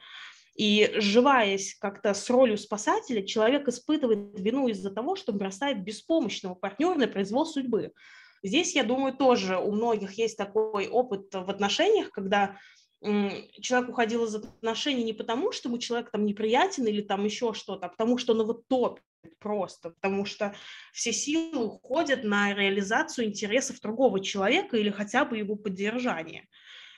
И 0.57 0.91
сживаясь 0.95 1.75
как-то 1.75 2.15
с 2.15 2.29
ролью 2.31 2.57
спасателя, 2.57 3.21
человек 3.21 3.67
испытывает 3.67 4.39
вину 4.39 4.67
из-за 4.67 4.89
того, 4.89 5.15
что 5.15 5.31
бросает 5.31 5.83
беспомощного 5.83 6.55
партнера 6.55 6.95
на 6.95 7.07
произвол 7.07 7.45
судьбы. 7.45 7.93
Здесь, 8.41 8.75
я 8.75 8.83
думаю, 8.83 9.13
тоже 9.13 9.57
у 9.57 9.71
многих 9.71 10.13
есть 10.13 10.35
такой 10.35 10.87
опыт 10.87 11.33
в 11.33 11.49
отношениях, 11.49 12.09
когда 12.09 12.57
человек 13.01 13.89
уходил 13.89 14.25
из 14.25 14.33
отношений 14.33 15.03
не 15.03 15.13
потому, 15.13 15.51
что 15.51 15.69
ему 15.69 15.77
человек 15.77 16.09
там 16.09 16.25
неприятен 16.25 16.87
или 16.87 17.01
там 17.01 17.23
еще 17.25 17.53
что-то, 17.53 17.85
а 17.85 17.89
потому 17.89 18.17
что 18.17 18.33
он 18.33 18.41
его 18.41 18.53
топит 18.53 19.03
просто, 19.37 19.91
потому 19.91 20.25
что 20.25 20.55
все 20.91 21.13
силы 21.13 21.65
уходят 21.65 22.23
на 22.23 22.53
реализацию 22.55 23.27
интересов 23.27 23.79
другого 23.81 24.19
человека 24.23 24.77
или 24.77 24.89
хотя 24.89 25.25
бы 25.25 25.37
его 25.37 25.55
поддержание. 25.55 26.47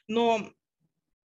Но 0.07 0.49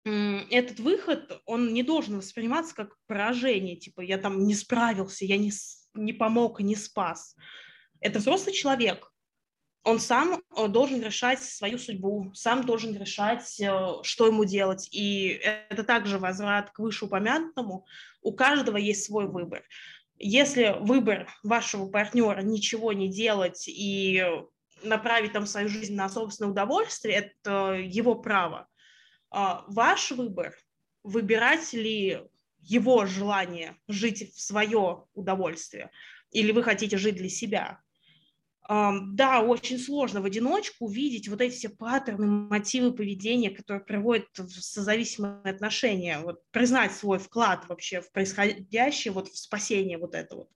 этот 0.05 0.81
выход, 0.81 1.41
он 1.47 1.73
не 1.73 1.83
должен 1.83 2.19
восприниматься 2.19 2.75
как 2.75 2.97
поражение, 3.07 3.77
типа 3.77 4.03
я 4.03 4.19
там 4.19 4.47
не 4.47 4.55
справился, 4.55 5.25
я 5.25 5.39
не, 5.39 5.51
не 5.95 6.13
помог, 6.13 6.61
не 6.61 6.77
спас. 6.77 7.37
Это 8.01 8.19
взрослый 8.19 8.55
человек, 8.55 9.11
он 9.85 10.01
сам 10.01 10.43
э, 10.57 10.69
должен 10.69 11.03
решать 11.03 11.43
свою 11.43 11.79
судьбу, 11.79 12.33
сам 12.35 12.65
должен 12.65 12.97
решать, 12.97 13.61
э, 13.61 14.03
что 14.03 14.27
ему 14.27 14.45
делать. 14.45 14.89
И 14.91 15.41
это 15.69 15.85
также 15.85 16.19
возврат 16.19 16.71
к 16.71 16.79
вышеупомянутому. 16.79 17.87
У 18.23 18.33
каждого 18.33 18.79
есть 18.79 19.05
свой 19.05 19.29
выбор. 19.29 19.63
Если 20.19 20.77
выбор 20.81 21.29
вашего 21.43 21.87
партнера 21.87 22.41
ничего 22.41 22.93
не 22.93 23.09
делать 23.09 23.69
и 23.69 24.25
направить 24.83 25.33
там 25.33 25.47
свою 25.47 25.69
жизнь 25.69 25.95
на 25.95 26.09
собственное 26.09 26.53
удовольствие, 26.53 27.17
это 27.17 27.75
его 27.75 28.15
право. 28.15 28.69
А 29.31 29.65
ваш 29.69 30.11
выбор– 30.13 30.55
выбирать 31.03 31.73
ли 31.73 32.21
его 32.61 33.05
желание 33.05 33.77
жить 33.89 34.35
в 34.35 34.41
свое 34.41 35.07
удовольствие, 35.15 35.91
или 36.31 36.51
вы 36.53 36.63
хотите 36.63 36.97
жить 36.97 37.17
для 37.17 37.29
себя. 37.29 37.81
Да, 38.67 39.43
очень 39.43 39.79
сложно 39.79 40.23
в 40.23 40.25
одиночку 40.25 40.87
увидеть 40.87 41.29
вот 41.29 41.43
эти 41.43 41.55
все 41.55 41.69
паттерны, 41.69 42.27
мотивы 42.27 42.95
поведения, 42.95 43.51
которые 43.51 43.85
приводят 43.85 44.27
в 44.39 44.49
созависимые 44.63 45.43
отношения, 45.45 46.21
вот 46.21 46.43
признать 46.51 46.93
свой 46.93 47.19
вклад 47.19 47.69
вообще 47.69 48.01
в 48.01 48.11
происходящее, 48.11 49.13
вот 49.13 49.29
в 49.29 49.37
спасение 49.37 49.99
вот 49.99 50.15
это 50.15 50.37
вот. 50.37 50.49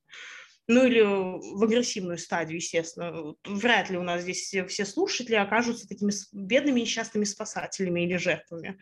Ну 0.69 0.85
или 0.85 1.01
в 1.01 1.63
агрессивную 1.63 2.19
стадию, 2.19 2.57
естественно. 2.57 3.33
Вряд 3.43 3.89
ли 3.89 3.97
у 3.97 4.03
нас 4.03 4.21
здесь 4.21 4.53
все 4.67 4.85
слушатели 4.85 5.33
окажутся 5.33 5.87
такими 5.87 6.11
бедными 6.31 6.81
несчастными 6.81 7.23
спасателями 7.23 8.01
или 8.01 8.17
жертвами. 8.17 8.79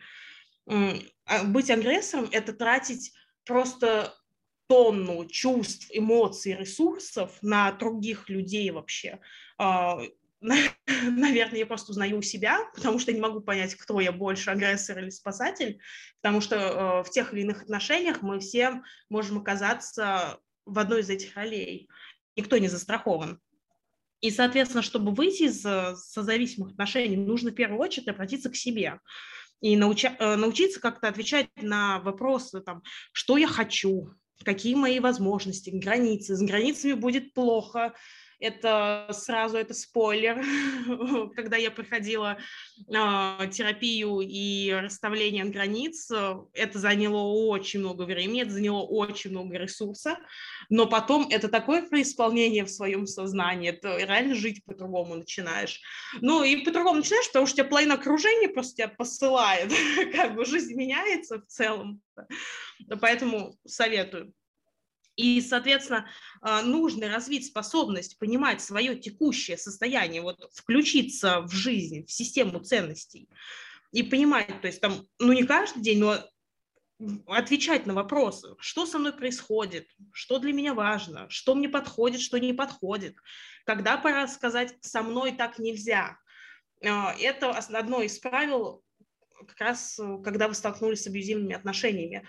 А 0.66 1.44
быть 1.44 1.70
агрессором– 1.70 2.28
это 2.30 2.52
тратить 2.52 3.14
просто 3.46 4.14
тонну 4.66 5.26
чувств, 5.28 5.88
эмоций, 5.90 6.54
ресурсов 6.54 7.38
на 7.40 7.72
других 7.72 8.28
людей 8.28 8.70
вообще. 8.70 9.18
А, 9.56 9.98
наверное, 10.40 11.58
я 11.58 11.64
просто 11.64 11.92
узнаю 11.92 12.18
у 12.18 12.22
себя, 12.22 12.68
потому 12.74 12.98
что 12.98 13.14
не 13.14 13.20
могу 13.22 13.40
понять, 13.40 13.74
кто 13.76 13.98
я 13.98 14.12
больше, 14.12 14.50
агрессор 14.50 14.98
или 14.98 15.08
спасатель, 15.08 15.80
потому 16.20 16.42
что 16.42 16.56
э, 16.56 17.02
в 17.02 17.10
тех 17.10 17.32
или 17.32 17.40
иных 17.40 17.62
отношениях 17.62 18.20
мы 18.20 18.40
все 18.40 18.82
можем 19.08 19.38
оказаться 19.38 20.38
в 20.68 20.78
одной 20.78 21.00
из 21.00 21.10
этих 21.10 21.36
ролей. 21.36 21.88
Никто 22.36 22.58
не 22.58 22.68
застрахован. 22.68 23.40
И, 24.20 24.30
соответственно, 24.30 24.82
чтобы 24.82 25.12
выйти 25.12 25.44
из 25.44 25.64
э, 25.64 25.94
созависимых 25.96 26.72
отношений, 26.72 27.16
нужно 27.16 27.50
в 27.50 27.54
первую 27.54 27.80
очередь 27.80 28.08
обратиться 28.08 28.50
к 28.50 28.56
себе 28.56 29.00
и 29.60 29.76
науча- 29.76 30.16
э, 30.18 30.36
научиться 30.36 30.80
как-то 30.80 31.08
отвечать 31.08 31.48
на 31.60 32.00
вопросы, 32.00 32.60
там, 32.60 32.82
что 33.12 33.36
я 33.36 33.46
хочу, 33.46 34.10
какие 34.44 34.74
мои 34.74 34.98
возможности, 35.00 35.70
границы. 35.70 36.36
С 36.36 36.42
границами 36.42 36.92
будет 36.92 37.32
плохо, 37.32 37.94
это 38.40 39.08
сразу 39.12 39.56
это 39.56 39.74
спойлер, 39.74 40.44
когда 41.34 41.56
я 41.56 41.70
проходила 41.70 42.38
э, 42.78 43.50
терапию 43.50 44.20
и 44.20 44.72
расставление 44.72 45.44
границ, 45.44 46.10
это 46.52 46.78
заняло 46.78 47.22
очень 47.48 47.80
много 47.80 48.02
времени, 48.02 48.42
это 48.42 48.52
заняло 48.52 48.82
очень 48.82 49.30
много 49.30 49.56
ресурса, 49.56 50.18
но 50.68 50.86
потом 50.86 51.28
это 51.30 51.48
такое 51.48 51.82
преисполнение 51.82 52.64
в 52.64 52.70
своем 52.70 53.06
сознании, 53.06 53.70
это 53.70 53.96
реально 53.98 54.34
жить 54.34 54.64
по-другому 54.64 55.16
начинаешь. 55.16 55.80
Ну 56.20 56.42
и 56.42 56.64
по-другому 56.64 56.98
начинаешь, 56.98 57.26
потому 57.28 57.46
что 57.46 57.56
тебя 57.56 57.68
половина 57.68 57.94
окружения 57.94 58.48
просто 58.48 58.76
тебя 58.76 58.88
посылает, 58.88 59.72
как 60.14 60.34
бы 60.34 60.44
жизнь 60.44 60.74
меняется 60.74 61.40
в 61.40 61.46
целом. 61.46 62.00
Поэтому 63.00 63.56
советую. 63.66 64.32
И, 65.18 65.40
соответственно, 65.40 66.08
а, 66.40 66.62
нужно 66.62 67.08
развить 67.08 67.46
способность 67.46 68.18
понимать 68.18 68.62
свое 68.62 68.96
текущее 68.96 69.58
состояние, 69.58 70.22
вот 70.22 70.48
включиться 70.54 71.40
в 71.40 71.50
жизнь, 71.50 72.06
в 72.06 72.12
систему 72.12 72.60
ценностей 72.60 73.28
и 73.90 74.04
понимать, 74.04 74.60
то 74.60 74.68
есть 74.68 74.80
там, 74.80 75.04
ну 75.18 75.32
не 75.32 75.42
каждый 75.42 75.82
день, 75.82 75.98
но 75.98 76.18
отвечать 77.26 77.84
на 77.84 77.94
вопросы, 77.94 78.54
что 78.60 78.86
со 78.86 79.00
мной 79.00 79.12
происходит, 79.12 79.88
что 80.12 80.38
для 80.38 80.52
меня 80.52 80.72
важно, 80.72 81.28
что 81.30 81.56
мне 81.56 81.68
подходит, 81.68 82.20
что 82.20 82.38
не 82.38 82.52
подходит, 82.52 83.16
когда 83.66 83.96
пора 83.96 84.28
сказать 84.28 84.76
«со 84.82 85.02
мной 85.02 85.32
так 85.32 85.58
нельзя». 85.58 86.16
А, 86.84 87.12
это 87.18 87.50
одно 87.50 88.02
из 88.02 88.20
правил, 88.20 88.84
как 89.48 89.58
раз 89.58 89.98
когда 90.22 90.46
вы 90.46 90.54
столкнулись 90.54 91.02
с 91.02 91.08
абьюзивными 91.08 91.54
отношениями. 91.54 92.24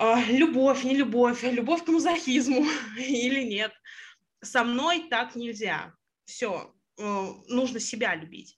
А, 0.00 0.22
любовь, 0.30 0.84
не 0.84 0.94
любовь, 0.94 1.42
любовь 1.42 1.84
к 1.84 1.88
мазохизму 1.88 2.64
или 2.96 3.42
нет. 3.42 3.72
Со 4.40 4.62
мной 4.62 5.08
так 5.10 5.34
нельзя. 5.34 5.92
все, 6.24 6.72
нужно 6.96 7.80
себя 7.80 8.14
любить. 8.14 8.56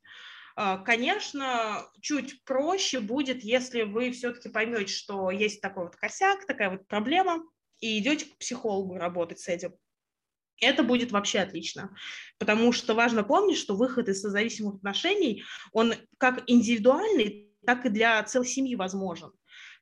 Конечно, 0.84 1.86
чуть 2.02 2.44
проще 2.44 3.00
будет, 3.00 3.42
если 3.42 3.82
вы 3.82 4.10
все-таки 4.10 4.50
поймете, 4.50 4.92
что 4.92 5.30
есть 5.30 5.62
такой 5.62 5.84
вот 5.84 5.96
косяк, 5.96 6.44
такая 6.44 6.68
вот 6.68 6.86
проблема, 6.86 7.42
и 7.80 7.98
идете 7.98 8.26
к 8.26 8.36
психологу 8.36 8.98
работать 8.98 9.40
с 9.40 9.48
этим. 9.48 9.72
Это 10.60 10.82
будет 10.82 11.10
вообще 11.10 11.38
отлично, 11.38 11.96
потому 12.36 12.72
что 12.72 12.92
важно 12.92 13.24
помнить, 13.24 13.56
что 13.56 13.74
выход 13.74 14.10
из 14.10 14.20
созависимых 14.20 14.74
отношений, 14.74 15.42
он 15.72 15.94
как 16.18 16.42
индивидуальный, 16.46 17.50
так 17.64 17.86
и 17.86 17.88
для 17.88 18.22
целой 18.24 18.46
семьи 18.46 18.74
возможен. 18.74 19.32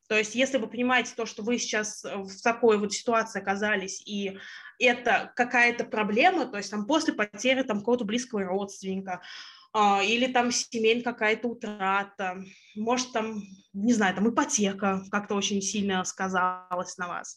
То 0.09 0.17
есть, 0.17 0.35
если 0.35 0.57
вы 0.57 0.67
понимаете 0.67 1.13
то, 1.15 1.27
что 1.27 1.43
вы 1.43 1.59
сейчас 1.59 2.03
в 2.03 2.43
такой 2.43 2.79
вот 2.79 2.93
ситуации 2.93 3.41
оказались, 3.41 4.03
и 4.07 4.39
это 4.79 5.33
какая-то 5.37 5.85
проблема, 5.85 6.47
то 6.47 6.57
есть 6.57 6.71
там 6.71 6.87
после 6.87 7.13
потери 7.13 7.63
там 7.63 7.81
какого-то 7.81 8.05
близкого 8.05 8.45
родственника, 8.45 9.21
или 9.75 10.27
там 10.33 10.51
семейная 10.51 11.05
какая-то 11.05 11.49
утрата, 11.49 12.43
может 12.75 13.13
там, 13.13 13.43
не 13.73 13.93
знаю, 13.93 14.15
там 14.15 14.29
ипотека 14.31 15.03
как-то 15.11 15.35
очень 15.35 15.61
сильно 15.61 16.03
сказалась 16.05 16.97
на 16.97 17.09
вас. 17.09 17.37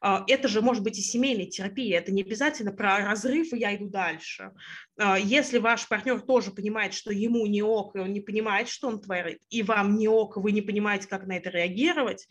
А, 0.00 0.24
это 0.26 0.48
же 0.48 0.62
может 0.62 0.82
быть 0.82 0.98
и 0.98 1.02
семейная 1.02 1.46
терапия, 1.46 1.98
это 1.98 2.12
не 2.12 2.22
обязательно 2.22 2.72
про 2.72 2.98
разрыв, 2.98 3.52
и 3.52 3.58
я 3.58 3.74
иду 3.76 3.88
дальше. 3.88 4.52
А, 4.96 5.18
если 5.18 5.58
ваш 5.58 5.86
партнер 5.88 6.20
тоже 6.20 6.50
понимает, 6.50 6.94
что 6.94 7.12
ему 7.12 7.46
не 7.46 7.62
ок, 7.62 7.94
и 7.96 8.00
он 8.00 8.12
не 8.12 8.20
понимает, 8.20 8.68
что 8.68 8.88
он 8.88 9.00
творит, 9.00 9.40
и 9.48 9.62
вам 9.62 9.96
не 9.96 10.08
ок, 10.08 10.36
вы 10.36 10.52
не 10.52 10.62
понимаете, 10.62 11.08
как 11.08 11.26
на 11.26 11.36
это 11.36 11.50
реагировать, 11.50 12.26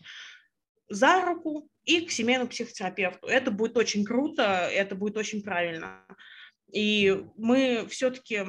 за 0.88 1.24
руку 1.24 1.68
и 1.84 2.02
к 2.02 2.10
семейному 2.10 2.50
психотерапевту. 2.50 3.26
Это 3.26 3.50
будет 3.50 3.76
очень 3.76 4.04
круто, 4.04 4.68
это 4.70 4.94
будет 4.94 5.16
очень 5.16 5.42
правильно. 5.42 6.04
И 6.72 7.24
мы 7.36 7.86
все-таки 7.88 8.44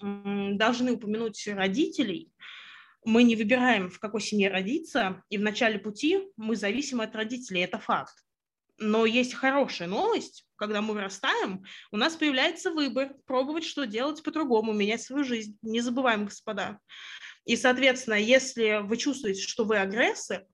должны 0.00 0.92
упомянуть 0.92 1.46
родителей. 1.46 2.32
Мы 3.04 3.22
не 3.22 3.36
выбираем, 3.36 3.90
в 3.90 4.00
какой 4.00 4.20
семье 4.20 4.50
родиться, 4.50 5.22
и 5.30 5.38
в 5.38 5.42
начале 5.42 5.78
пути 5.78 6.20
мы 6.36 6.56
зависим 6.56 7.00
от 7.00 7.14
родителей, 7.14 7.62
это 7.62 7.78
факт. 7.78 8.14
Но 8.78 9.06
есть 9.06 9.34
хорошая 9.34 9.88
новость, 9.88 10.46
когда 10.56 10.80
мы 10.80 10.94
вырастаем, 10.94 11.64
у 11.90 11.96
нас 11.96 12.14
появляется 12.14 12.70
выбор 12.70 13.14
пробовать, 13.26 13.64
что 13.64 13.86
делать 13.86 14.22
по-другому, 14.22 14.72
менять 14.72 15.02
свою 15.02 15.24
жизнь. 15.24 15.58
Не 15.62 15.80
забываем, 15.80 16.26
господа. 16.26 16.78
И, 17.44 17.56
соответственно, 17.56 18.14
если 18.14 18.80
вы 18.82 18.96
чувствуете, 18.96 19.40
что 19.40 19.64
вы 19.64 19.78
агрессор, 19.78 20.44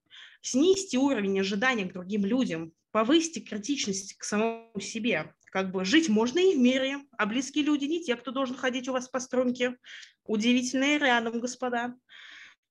снизьте 0.40 0.98
уровень 0.98 1.40
ожидания 1.40 1.86
к 1.86 1.92
другим 1.92 2.24
людям, 2.24 2.72
повысьте 2.92 3.40
критичность 3.40 4.14
к 4.14 4.24
самому 4.24 4.78
себе. 4.80 5.34
Как 5.54 5.70
бы 5.70 5.84
жить 5.84 6.08
можно 6.08 6.40
и 6.40 6.56
в 6.56 6.58
мире, 6.58 6.98
а 7.16 7.26
близкие 7.26 7.62
люди 7.62 7.84
не 7.84 8.02
те, 8.02 8.16
кто 8.16 8.32
должен 8.32 8.56
ходить 8.56 8.88
у 8.88 8.92
вас 8.92 9.08
по 9.08 9.20
струнке. 9.20 9.76
Удивительные 10.24 10.98
рядом, 10.98 11.38
господа. 11.38 11.94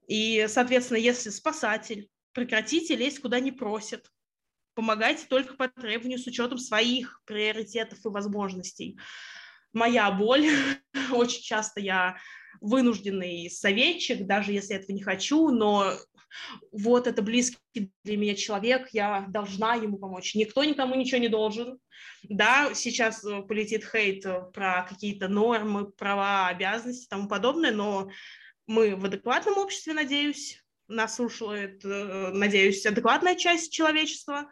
И, 0.09 0.47
соответственно, 0.49 0.97
если 0.97 1.29
спасатель, 1.29 2.09
прекратите 2.33 2.97
лезть 2.97 3.21
куда 3.21 3.39
не 3.39 3.53
просит. 3.53 4.11
Помогайте 4.73 5.25
только 5.29 5.53
по 5.53 5.69
требованию 5.69 6.19
с 6.19 6.27
учетом 6.27 6.57
своих 6.57 7.21
приоритетов 7.23 8.05
и 8.05 8.09
возможностей. 8.09 8.99
Моя 9.71 10.11
боль. 10.11 10.45
Очень 11.13 11.41
часто 11.41 11.79
я 11.79 12.17
вынужденный 12.59 13.49
советчик, 13.49 14.27
даже 14.27 14.51
если 14.51 14.75
этого 14.75 14.91
не 14.91 15.01
хочу, 15.01 15.51
но 15.51 15.93
вот 16.71 17.07
это 17.07 17.21
близкий 17.21 17.91
для 18.03 18.17
меня 18.17 18.35
человек, 18.35 18.89
я 18.91 19.25
должна 19.29 19.75
ему 19.75 19.97
помочь. 19.97 20.35
Никто 20.35 20.63
никому 20.63 20.95
ничего 20.95 21.19
не 21.19 21.29
должен. 21.29 21.79
Да, 22.23 22.73
сейчас 22.73 23.23
э, 23.23 23.41
полетит 23.43 23.85
хейт 23.85 24.25
э, 24.25 24.43
про 24.53 24.85
какие-то 24.89 25.27
нормы, 25.27 25.91
права, 25.91 26.47
обязанности 26.47 27.05
и 27.05 27.09
тому 27.09 27.27
подобное, 27.27 27.71
но 27.71 28.09
мы 28.67 28.95
в 28.95 29.05
адекватном 29.05 29.57
обществе, 29.57 29.93
надеюсь, 29.93 30.63
нас 30.87 31.15
слушает, 31.15 31.83
э, 31.83 32.31
надеюсь, 32.33 32.85
адекватная 32.85 33.35
часть 33.35 33.71
человечества. 33.71 34.49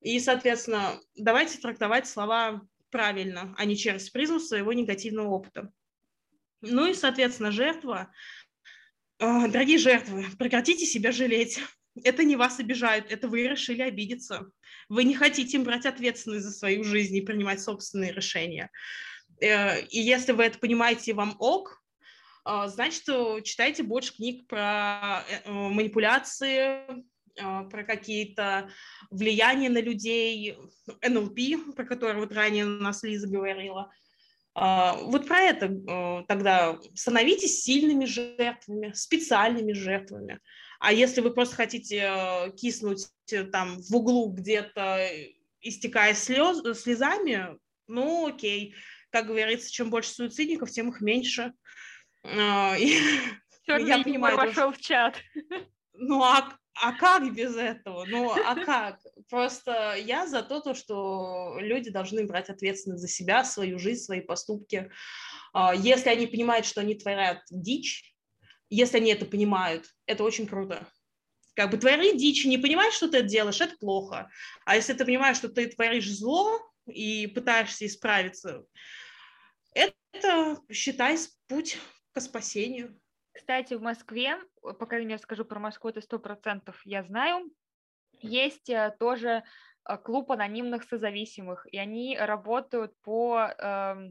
И, 0.00 0.18
соответственно, 0.18 1.00
давайте 1.14 1.58
трактовать 1.58 2.06
слова 2.06 2.62
правильно, 2.90 3.54
а 3.58 3.64
не 3.64 3.76
через 3.76 4.10
призму 4.10 4.40
своего 4.40 4.72
негативного 4.72 5.28
опыта. 5.28 5.70
Ну 6.62 6.86
и, 6.86 6.94
соответственно, 6.94 7.50
жертва 7.50 8.12
дорогие 9.20 9.78
жертвы, 9.78 10.24
прекратите 10.38 10.86
себя 10.86 11.12
жалеть. 11.12 11.60
Это 12.02 12.24
не 12.24 12.36
вас 12.36 12.58
обижают, 12.58 13.10
это 13.10 13.28
вы 13.28 13.46
решили 13.46 13.82
обидеться. 13.82 14.50
Вы 14.88 15.04
не 15.04 15.14
хотите 15.14 15.58
брать 15.58 15.86
ответственность 15.86 16.46
за 16.46 16.52
свою 16.52 16.84
жизнь 16.84 17.16
и 17.16 17.20
принимать 17.20 17.60
собственные 17.60 18.12
решения. 18.12 18.70
Э, 19.40 19.82
и 19.82 20.00
если 20.00 20.32
вы 20.32 20.44
это 20.44 20.58
понимаете, 20.58 21.12
вам 21.12 21.36
ок, 21.38 21.82
а, 22.44 22.68
значит, 22.68 23.04
читайте 23.44 23.82
больше 23.82 24.14
книг 24.14 24.46
про 24.46 25.22
э, 25.28 25.50
манипуляции, 25.50 27.04
а, 27.38 27.64
про 27.64 27.84
какие-то 27.84 28.70
влияния 29.10 29.68
на 29.68 29.82
людей, 29.82 30.56
НЛП, 31.06 31.74
про 31.76 31.84
который 31.84 32.18
вот 32.20 32.32
ранее 32.32 32.64
у 32.64 32.68
нас 32.68 33.02
Лиза 33.02 33.28
говорила– 33.28 33.92
а, 33.99 33.99
вот 34.54 35.28
про 35.28 35.40
это 35.40 35.66
э, 35.66 36.24
тогда 36.26 36.78
становитесь 36.94 37.62
сильными 37.62 38.04
жертвами, 38.04 38.92
специальными 38.92 39.72
жертвами. 39.72 40.40
А 40.80 40.92
если 40.92 41.20
вы 41.20 41.32
просто 41.32 41.56
хотите 41.56 42.08
э, 42.08 42.50
киснуть 42.56 43.06
э, 43.30 43.44
там 43.44 43.78
в 43.80 43.94
углу 43.94 44.30
где-то, 44.30 45.08
истекая 45.60 46.14
слез, 46.14 46.62
слезами, 46.80 47.58
ну 47.86 48.28
окей. 48.28 48.74
Как 49.10 49.26
говорится, 49.26 49.70
чем 49.70 49.90
больше 49.90 50.10
суицидников, 50.10 50.70
тем 50.70 50.90
их 50.90 51.00
меньше. 51.00 51.52
А, 52.22 53.78
я 53.78 54.02
понимаю, 54.02 54.36
вошел 54.36 54.72
в 54.72 54.78
чат. 54.78 55.16
Ну 55.92 56.24
а 56.24 56.56
а 56.74 56.92
как 56.92 57.34
без 57.34 57.56
этого? 57.56 58.04
Ну, 58.06 58.30
а 58.32 58.54
как? 58.64 59.00
Просто 59.28 59.94
я 59.96 60.26
за 60.26 60.42
то, 60.42 60.60
то, 60.60 60.74
что 60.74 61.56
люди 61.60 61.90
должны 61.90 62.26
брать 62.26 62.48
ответственность 62.48 63.02
за 63.02 63.08
себя, 63.08 63.44
свою 63.44 63.78
жизнь, 63.78 64.02
свои 64.02 64.20
поступки. 64.20 64.90
А, 65.52 65.74
если 65.74 66.08
они 66.08 66.26
понимают, 66.26 66.66
что 66.66 66.80
они 66.80 66.94
творят 66.94 67.42
дичь, 67.50 68.14
если 68.68 68.98
они 68.98 69.10
это 69.10 69.26
понимают, 69.26 69.86
это 70.06 70.22
очень 70.22 70.46
круто. 70.46 70.86
Как 71.54 71.70
бы 71.70 71.76
творить 71.76 72.16
дичь, 72.16 72.44
не 72.44 72.58
понимать, 72.58 72.92
что 72.92 73.08
ты 73.08 73.18
это 73.18 73.28
делаешь, 73.28 73.60
это 73.60 73.76
плохо. 73.76 74.30
А 74.64 74.76
если 74.76 74.92
ты 74.92 75.04
понимаешь, 75.04 75.36
что 75.36 75.48
ты 75.48 75.66
творишь 75.66 76.08
зло 76.08 76.60
и 76.86 77.26
пытаешься 77.26 77.86
исправиться, 77.86 78.64
это, 79.74 80.58
считай, 80.70 81.16
путь 81.48 81.78
к 82.12 82.20
спасению. 82.20 82.99
Кстати, 83.40 83.72
в 83.72 83.80
Москве, 83.80 84.36
по 84.60 84.84
крайней 84.84 85.06
мере, 85.06 85.18
скажу 85.18 85.46
про 85.46 85.58
Москву, 85.58 85.88
это 85.88 86.02
сто 86.02 86.18
процентов 86.18 86.78
я 86.84 87.02
знаю, 87.02 87.50
есть 88.20 88.68
э, 88.68 88.94
тоже 89.00 89.44
э, 89.88 89.96
клуб 89.96 90.30
анонимных 90.30 90.84
созависимых, 90.84 91.66
и 91.72 91.78
они 91.78 92.18
работают 92.18 92.92
по 93.00 93.40
э, 93.40 94.10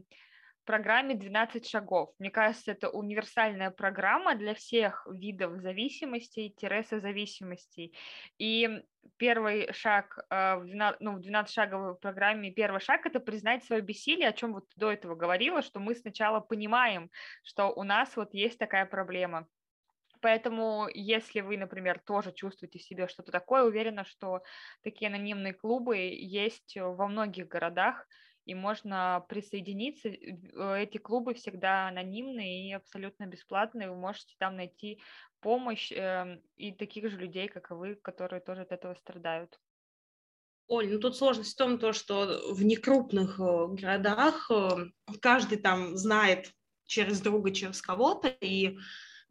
программе 0.64 1.14
12 1.14 1.64
шагов. 1.64 2.12
Мне 2.18 2.32
кажется, 2.32 2.72
это 2.72 2.90
универсальная 2.90 3.70
программа 3.70 4.34
для 4.34 4.54
всех 4.54 5.06
видов 5.08 5.60
зависимостей-созависимостей. 5.60 7.96
И 8.36 8.82
первый 9.16 9.72
шаг 9.72 10.18
э, 10.30 10.56
в 10.56 10.64
12, 10.64 11.00
ну, 11.00 11.12
в 11.12 11.20
12-шаговой 11.20 11.94
программе, 11.96 12.50
первый 12.50 12.80
шаг– 12.80 13.00
это 13.06 13.20
признать 13.20 13.64
свое 13.64 13.82
бессилие, 13.82 14.28
о 14.28 14.32
чем 14.32 14.54
вот 14.54 14.64
до 14.76 14.90
этого 14.90 15.14
говорила, 15.14 15.62
что 15.62 15.80
мы 15.80 15.94
сначала 15.94 16.40
понимаем, 16.40 17.10
что 17.42 17.66
у 17.68 17.82
нас 17.82 18.16
вот 18.16 18.34
есть 18.34 18.58
такая 18.58 18.86
проблема. 18.86 19.46
Поэтому, 20.20 20.88
если 20.92 21.40
вы, 21.40 21.56
например, 21.56 21.98
тоже 21.98 22.32
чувствуете 22.32 22.78
в 22.78 22.82
себе 22.82 23.08
что-то 23.08 23.32
такое, 23.32 23.62
уверена, 23.62 24.04
что 24.04 24.42
такие 24.82 25.08
анонимные 25.08 25.54
клубы 25.54 25.96
есть 25.96 26.76
во 26.76 27.08
многих 27.08 27.48
городах, 27.48 28.06
и 28.50 28.54
можно 28.54 29.24
присоединиться. 29.28 30.08
Э, 30.08 30.82
эти 30.82 30.98
клубы 30.98 31.34
всегда 31.34 31.86
анонимные 31.86 32.68
и 32.68 32.72
абсолютно 32.72 33.26
бесплатные. 33.26 33.88
Вы 33.88 33.96
можете 33.96 34.34
там 34.38 34.56
найти 34.56 35.00
помощь 35.40 35.92
э, 35.92 36.40
и 36.56 36.72
таких 36.72 37.10
же 37.10 37.16
людей, 37.16 37.46
как 37.46 37.70
и 37.70 37.74
вы, 37.74 37.94
которые 37.94 38.40
тоже 38.40 38.62
от 38.62 38.72
этого 38.72 38.94
страдают. 38.94 39.60
Оль, 40.66 40.92
ну 40.92 40.98
тут 40.98 41.16
сложность 41.16 41.54
в 41.54 41.56
том, 41.56 41.78
то, 41.78 41.92
что 41.92 42.52
в 42.52 42.64
некрупных 42.64 43.38
э, 43.38 43.66
городах 43.68 44.50
э, 44.50 44.68
каждый 45.20 45.58
там 45.58 45.96
знает 45.96 46.52
через 46.86 47.20
друга, 47.20 47.52
через 47.52 47.80
кого-то, 47.80 48.28
и 48.40 48.78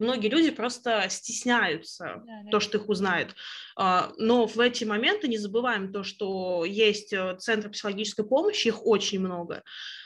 многие 0.00 0.28
люди 0.28 0.50
просто 0.50 1.06
стесняются 1.08 2.22
да, 2.26 2.42
да. 2.44 2.50
то, 2.50 2.60
что 2.60 2.78
их 2.78 2.88
узнают. 2.88 3.34
А, 3.76 4.12
но 4.16 4.46
в 4.46 4.58
эти 4.58 4.84
моменты 4.84 5.28
не 5.28 5.38
забываем 5.38 5.92
то, 5.92 6.02
что 6.02 6.64
есть 6.64 7.12
э, 7.12 7.36
центры 7.38 7.70
психологической 7.70 8.24
помощи, 8.26 8.68
их 8.68 8.86
очень 8.86 9.20
много. 9.20 9.62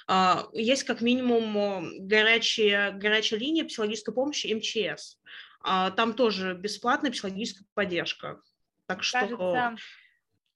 А, 0.07 0.47
есть 0.53 0.85
как 0.85 1.01
минимум 1.01 2.07
горячая, 2.07 2.93
горячая 2.93 3.41
линия 3.41 3.65
психологической 3.65 4.13
помощи 4.13 4.53
МЧС. 4.53 5.19
А, 5.61 5.91
там 5.91 6.13
тоже 6.15 6.55
бесплатная 6.55 7.11
психологическая 7.11 7.67
поддержка. 7.75 8.41
Так 8.87 9.03
что... 9.03 9.21
Кажется, 9.21 9.77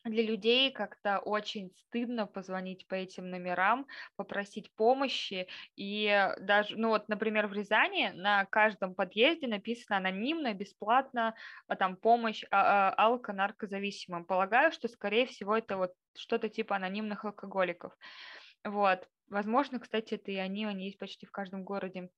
для 0.08 0.22
людей 0.22 0.70
как-то 0.70 1.18
очень 1.18 1.70
стыдно 1.76 2.26
позвонить 2.26 2.86
по 2.86 2.94
этим 2.94 3.30
номерам, 3.30 3.86
попросить 4.16 4.72
помощи. 4.74 5.48
И 5.76 6.34
даже, 6.40 6.76
ну 6.76 6.88
вот, 6.88 7.08
например, 7.08 7.46
в 7.46 7.52
Рязани 7.52 8.10
на 8.14 8.44
каждом 8.46 8.94
подъезде 8.94 9.46
написано 9.46 9.98
анонимно, 9.98 10.54
бесплатно, 10.54 11.34
а 11.66 11.76
там 11.76 11.96
помощь 11.96 12.44
а, 12.50 12.90
а, 12.90 13.06
алко-наркозависимым. 13.06 14.24
Полагаю, 14.24 14.72
что, 14.72 14.88
скорее 14.88 15.26
всего, 15.26 15.56
это 15.56 15.76
вот 15.76 15.92
что-то 16.16 16.48
типа 16.48 16.76
анонимных 16.76 17.24
алкоголиков. 17.24 17.96
Вот. 18.64 19.08
Возможно, 19.28 19.78
кстати, 19.78 20.14
это 20.14 20.30
и 20.30 20.36
они, 20.36 20.64
они 20.64 20.86
есть 20.86 20.98
почти 20.98 21.26
в 21.26 21.30
каждом 21.30 21.62
городе. 21.64 22.10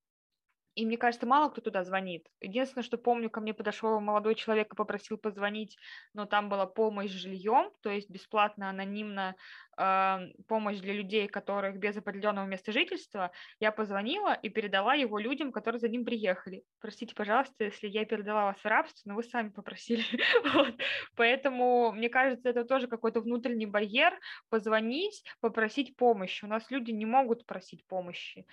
И 0.74 0.86
мне 0.86 0.96
кажется, 0.96 1.26
мало 1.26 1.50
кто 1.50 1.60
туда 1.60 1.82
звонит. 1.82 2.26
Единственное, 2.40 2.84
что 2.84 2.96
помню, 2.96 3.28
ко 3.28 3.40
мне 3.40 3.52
подошел 3.52 3.98
молодой 4.00 4.36
человек 4.36 4.72
и 4.72 4.76
попросил 4.76 5.18
позвонить, 5.18 5.76
но 6.14 6.26
там 6.26 6.48
была 6.48 6.66
помощь 6.66 7.10
с 7.10 7.14
жильем, 7.14 7.72
то 7.82 7.90
есть 7.90 8.08
бесплатно, 8.08 8.70
анонимно 8.70 9.34
э, 9.76 10.18
помощь 10.46 10.78
для 10.78 10.92
людей, 10.92 11.26
которых 11.26 11.78
без 11.78 11.96
определенного 11.96 12.46
места 12.46 12.70
жительства. 12.70 13.32
Я 13.58 13.72
позвонила 13.72 14.32
и 14.34 14.48
передала 14.48 14.94
его 14.94 15.18
людям, 15.18 15.50
которые 15.50 15.80
за 15.80 15.88
ним 15.88 16.04
приехали. 16.04 16.62
Простите, 16.80 17.16
пожалуйста, 17.16 17.64
если 17.64 17.88
я 17.88 18.04
передала 18.04 18.44
вас 18.46 18.58
в 18.58 18.64
рабство, 18.64 19.10
но 19.10 19.16
вы 19.16 19.24
сами 19.24 19.48
попросили. 19.48 20.04
вот. 20.54 20.74
Поэтому, 21.16 21.90
мне 21.92 22.08
кажется, 22.08 22.48
это 22.48 22.64
тоже 22.64 22.86
какой-то 22.86 23.20
внутренний 23.20 23.66
барьер 23.66 24.16
позвонить, 24.48 25.24
попросить 25.40 25.96
помощи. 25.96 26.44
У 26.44 26.48
нас 26.48 26.70
люди 26.70 26.92
не 26.92 27.06
могут 27.06 27.44
просить 27.44 27.84
помощи. 27.88 28.46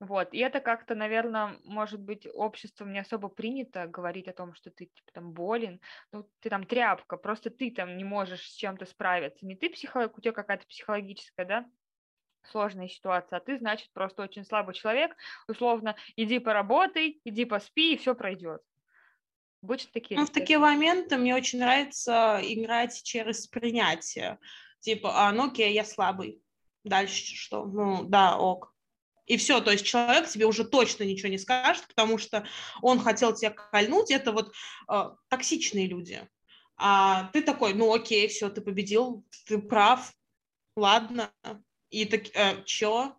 Вот, 0.00 0.32
и 0.32 0.38
это 0.38 0.60
как-то, 0.60 0.94
наверное, 0.94 1.56
может 1.64 2.00
быть, 2.00 2.28
обществом 2.32 2.92
не 2.92 3.00
особо 3.00 3.28
принято 3.28 3.88
говорить 3.88 4.28
о 4.28 4.32
том, 4.32 4.54
что 4.54 4.70
ты 4.70 4.86
типа, 4.86 5.10
там 5.12 5.32
болен, 5.32 5.80
ну, 6.12 6.28
ты 6.40 6.50
там 6.50 6.64
тряпка, 6.64 7.16
просто 7.16 7.50
ты 7.50 7.72
там 7.72 7.96
не 7.96 8.04
можешь 8.04 8.48
с 8.48 8.54
чем-то 8.54 8.86
справиться. 8.86 9.44
Не 9.44 9.56
ты 9.56 9.68
психолог, 9.70 10.16
у 10.16 10.20
тебя 10.20 10.32
какая-то 10.32 10.66
психологическая, 10.68 11.46
да, 11.46 11.66
сложная 12.44 12.88
ситуация, 12.88 13.38
а 13.38 13.40
ты, 13.40 13.58
значит, 13.58 13.90
просто 13.92 14.22
очень 14.22 14.44
слабый 14.44 14.74
человек, 14.74 15.16
условно, 15.48 15.96
иди 16.14 16.38
поработай, 16.38 17.20
иди 17.24 17.44
поспи, 17.44 17.94
и 17.94 17.98
все 17.98 18.14
пройдет. 18.14 18.62
Обычно 19.64 19.90
такие. 19.92 20.20
Ну, 20.20 20.26
в 20.26 20.30
такие 20.30 20.60
моменты 20.60 21.16
мне 21.16 21.34
очень 21.34 21.58
нравится 21.58 22.40
играть 22.40 23.02
через 23.02 23.48
принятие. 23.48 24.38
Типа, 24.78 25.26
а, 25.26 25.32
ну 25.32 25.48
окей, 25.48 25.72
я 25.72 25.84
слабый. 25.84 26.40
Дальше 26.84 27.34
что? 27.34 27.64
Ну, 27.66 28.04
да, 28.04 28.38
ок 28.38 28.72
и 29.28 29.36
все, 29.36 29.60
то 29.60 29.70
есть 29.70 29.84
человек 29.84 30.26
тебе 30.28 30.46
уже 30.46 30.64
точно 30.64 31.04
ничего 31.04 31.28
не 31.28 31.38
скажет, 31.38 31.86
потому 31.86 32.18
что 32.18 32.46
он 32.80 32.98
хотел 32.98 33.34
тебя 33.34 33.50
кольнуть, 33.50 34.10
это 34.10 34.32
вот 34.32 34.52
э, 34.90 35.04
токсичные 35.28 35.86
люди. 35.86 36.26
А 36.76 37.24
ты 37.32 37.42
такой, 37.42 37.74
ну 37.74 37.92
окей, 37.92 38.26
все, 38.28 38.48
ты 38.48 38.62
победил, 38.62 39.24
ты 39.46 39.58
прав, 39.58 40.12
ладно, 40.76 41.30
и 41.90 42.06
так, 42.06 42.34
э, 42.34 42.62
чё? 42.64 43.14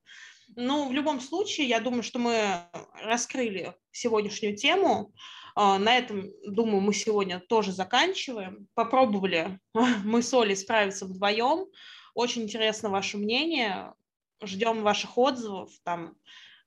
Ну, 0.56 0.90
в 0.90 0.94
любом 0.94 1.22
случае, 1.22 1.68
я 1.68 1.80
думаю, 1.80 2.02
что 2.02 2.18
мы 2.18 2.64
раскрыли 3.04 3.76
сегодняшнюю 3.92 4.56
тему. 4.56 5.14
Э, 5.56 5.78
на 5.78 5.96
этом, 5.96 6.32
думаю, 6.44 6.82
мы 6.82 6.94
сегодня 6.94 7.40
тоже 7.40 7.72
заканчиваем. 7.72 8.68
Попробовали 8.74 9.60
мы 10.04 10.24
с 10.24 10.34
Олей 10.34 10.56
справиться 10.56 11.06
вдвоем. 11.06 11.68
Очень 12.16 12.44
интересно 12.44 12.90
ваше 12.90 13.18
мнение 13.18 13.94
ждем 14.42 14.84
ваших 14.84 15.18
отзывов, 15.18 15.72
там, 15.84 16.16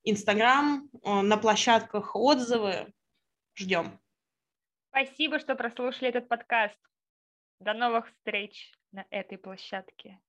Инстаграм, 0.05 0.89
э, 1.05 1.21
на 1.21 1.37
площадках 1.37 2.17
отзывы, 2.17 2.93
ждем. 3.55 4.01
Спасибо, 4.89 5.39
что 5.39 5.55
прослушали 5.55 6.09
этот 6.09 6.29
подкаст. 6.29 6.79
До 7.61 7.73
новых 7.73 8.09
встреч 8.09 8.73
на 8.91 9.07
этой 9.11 9.39
площадке. 9.39 10.21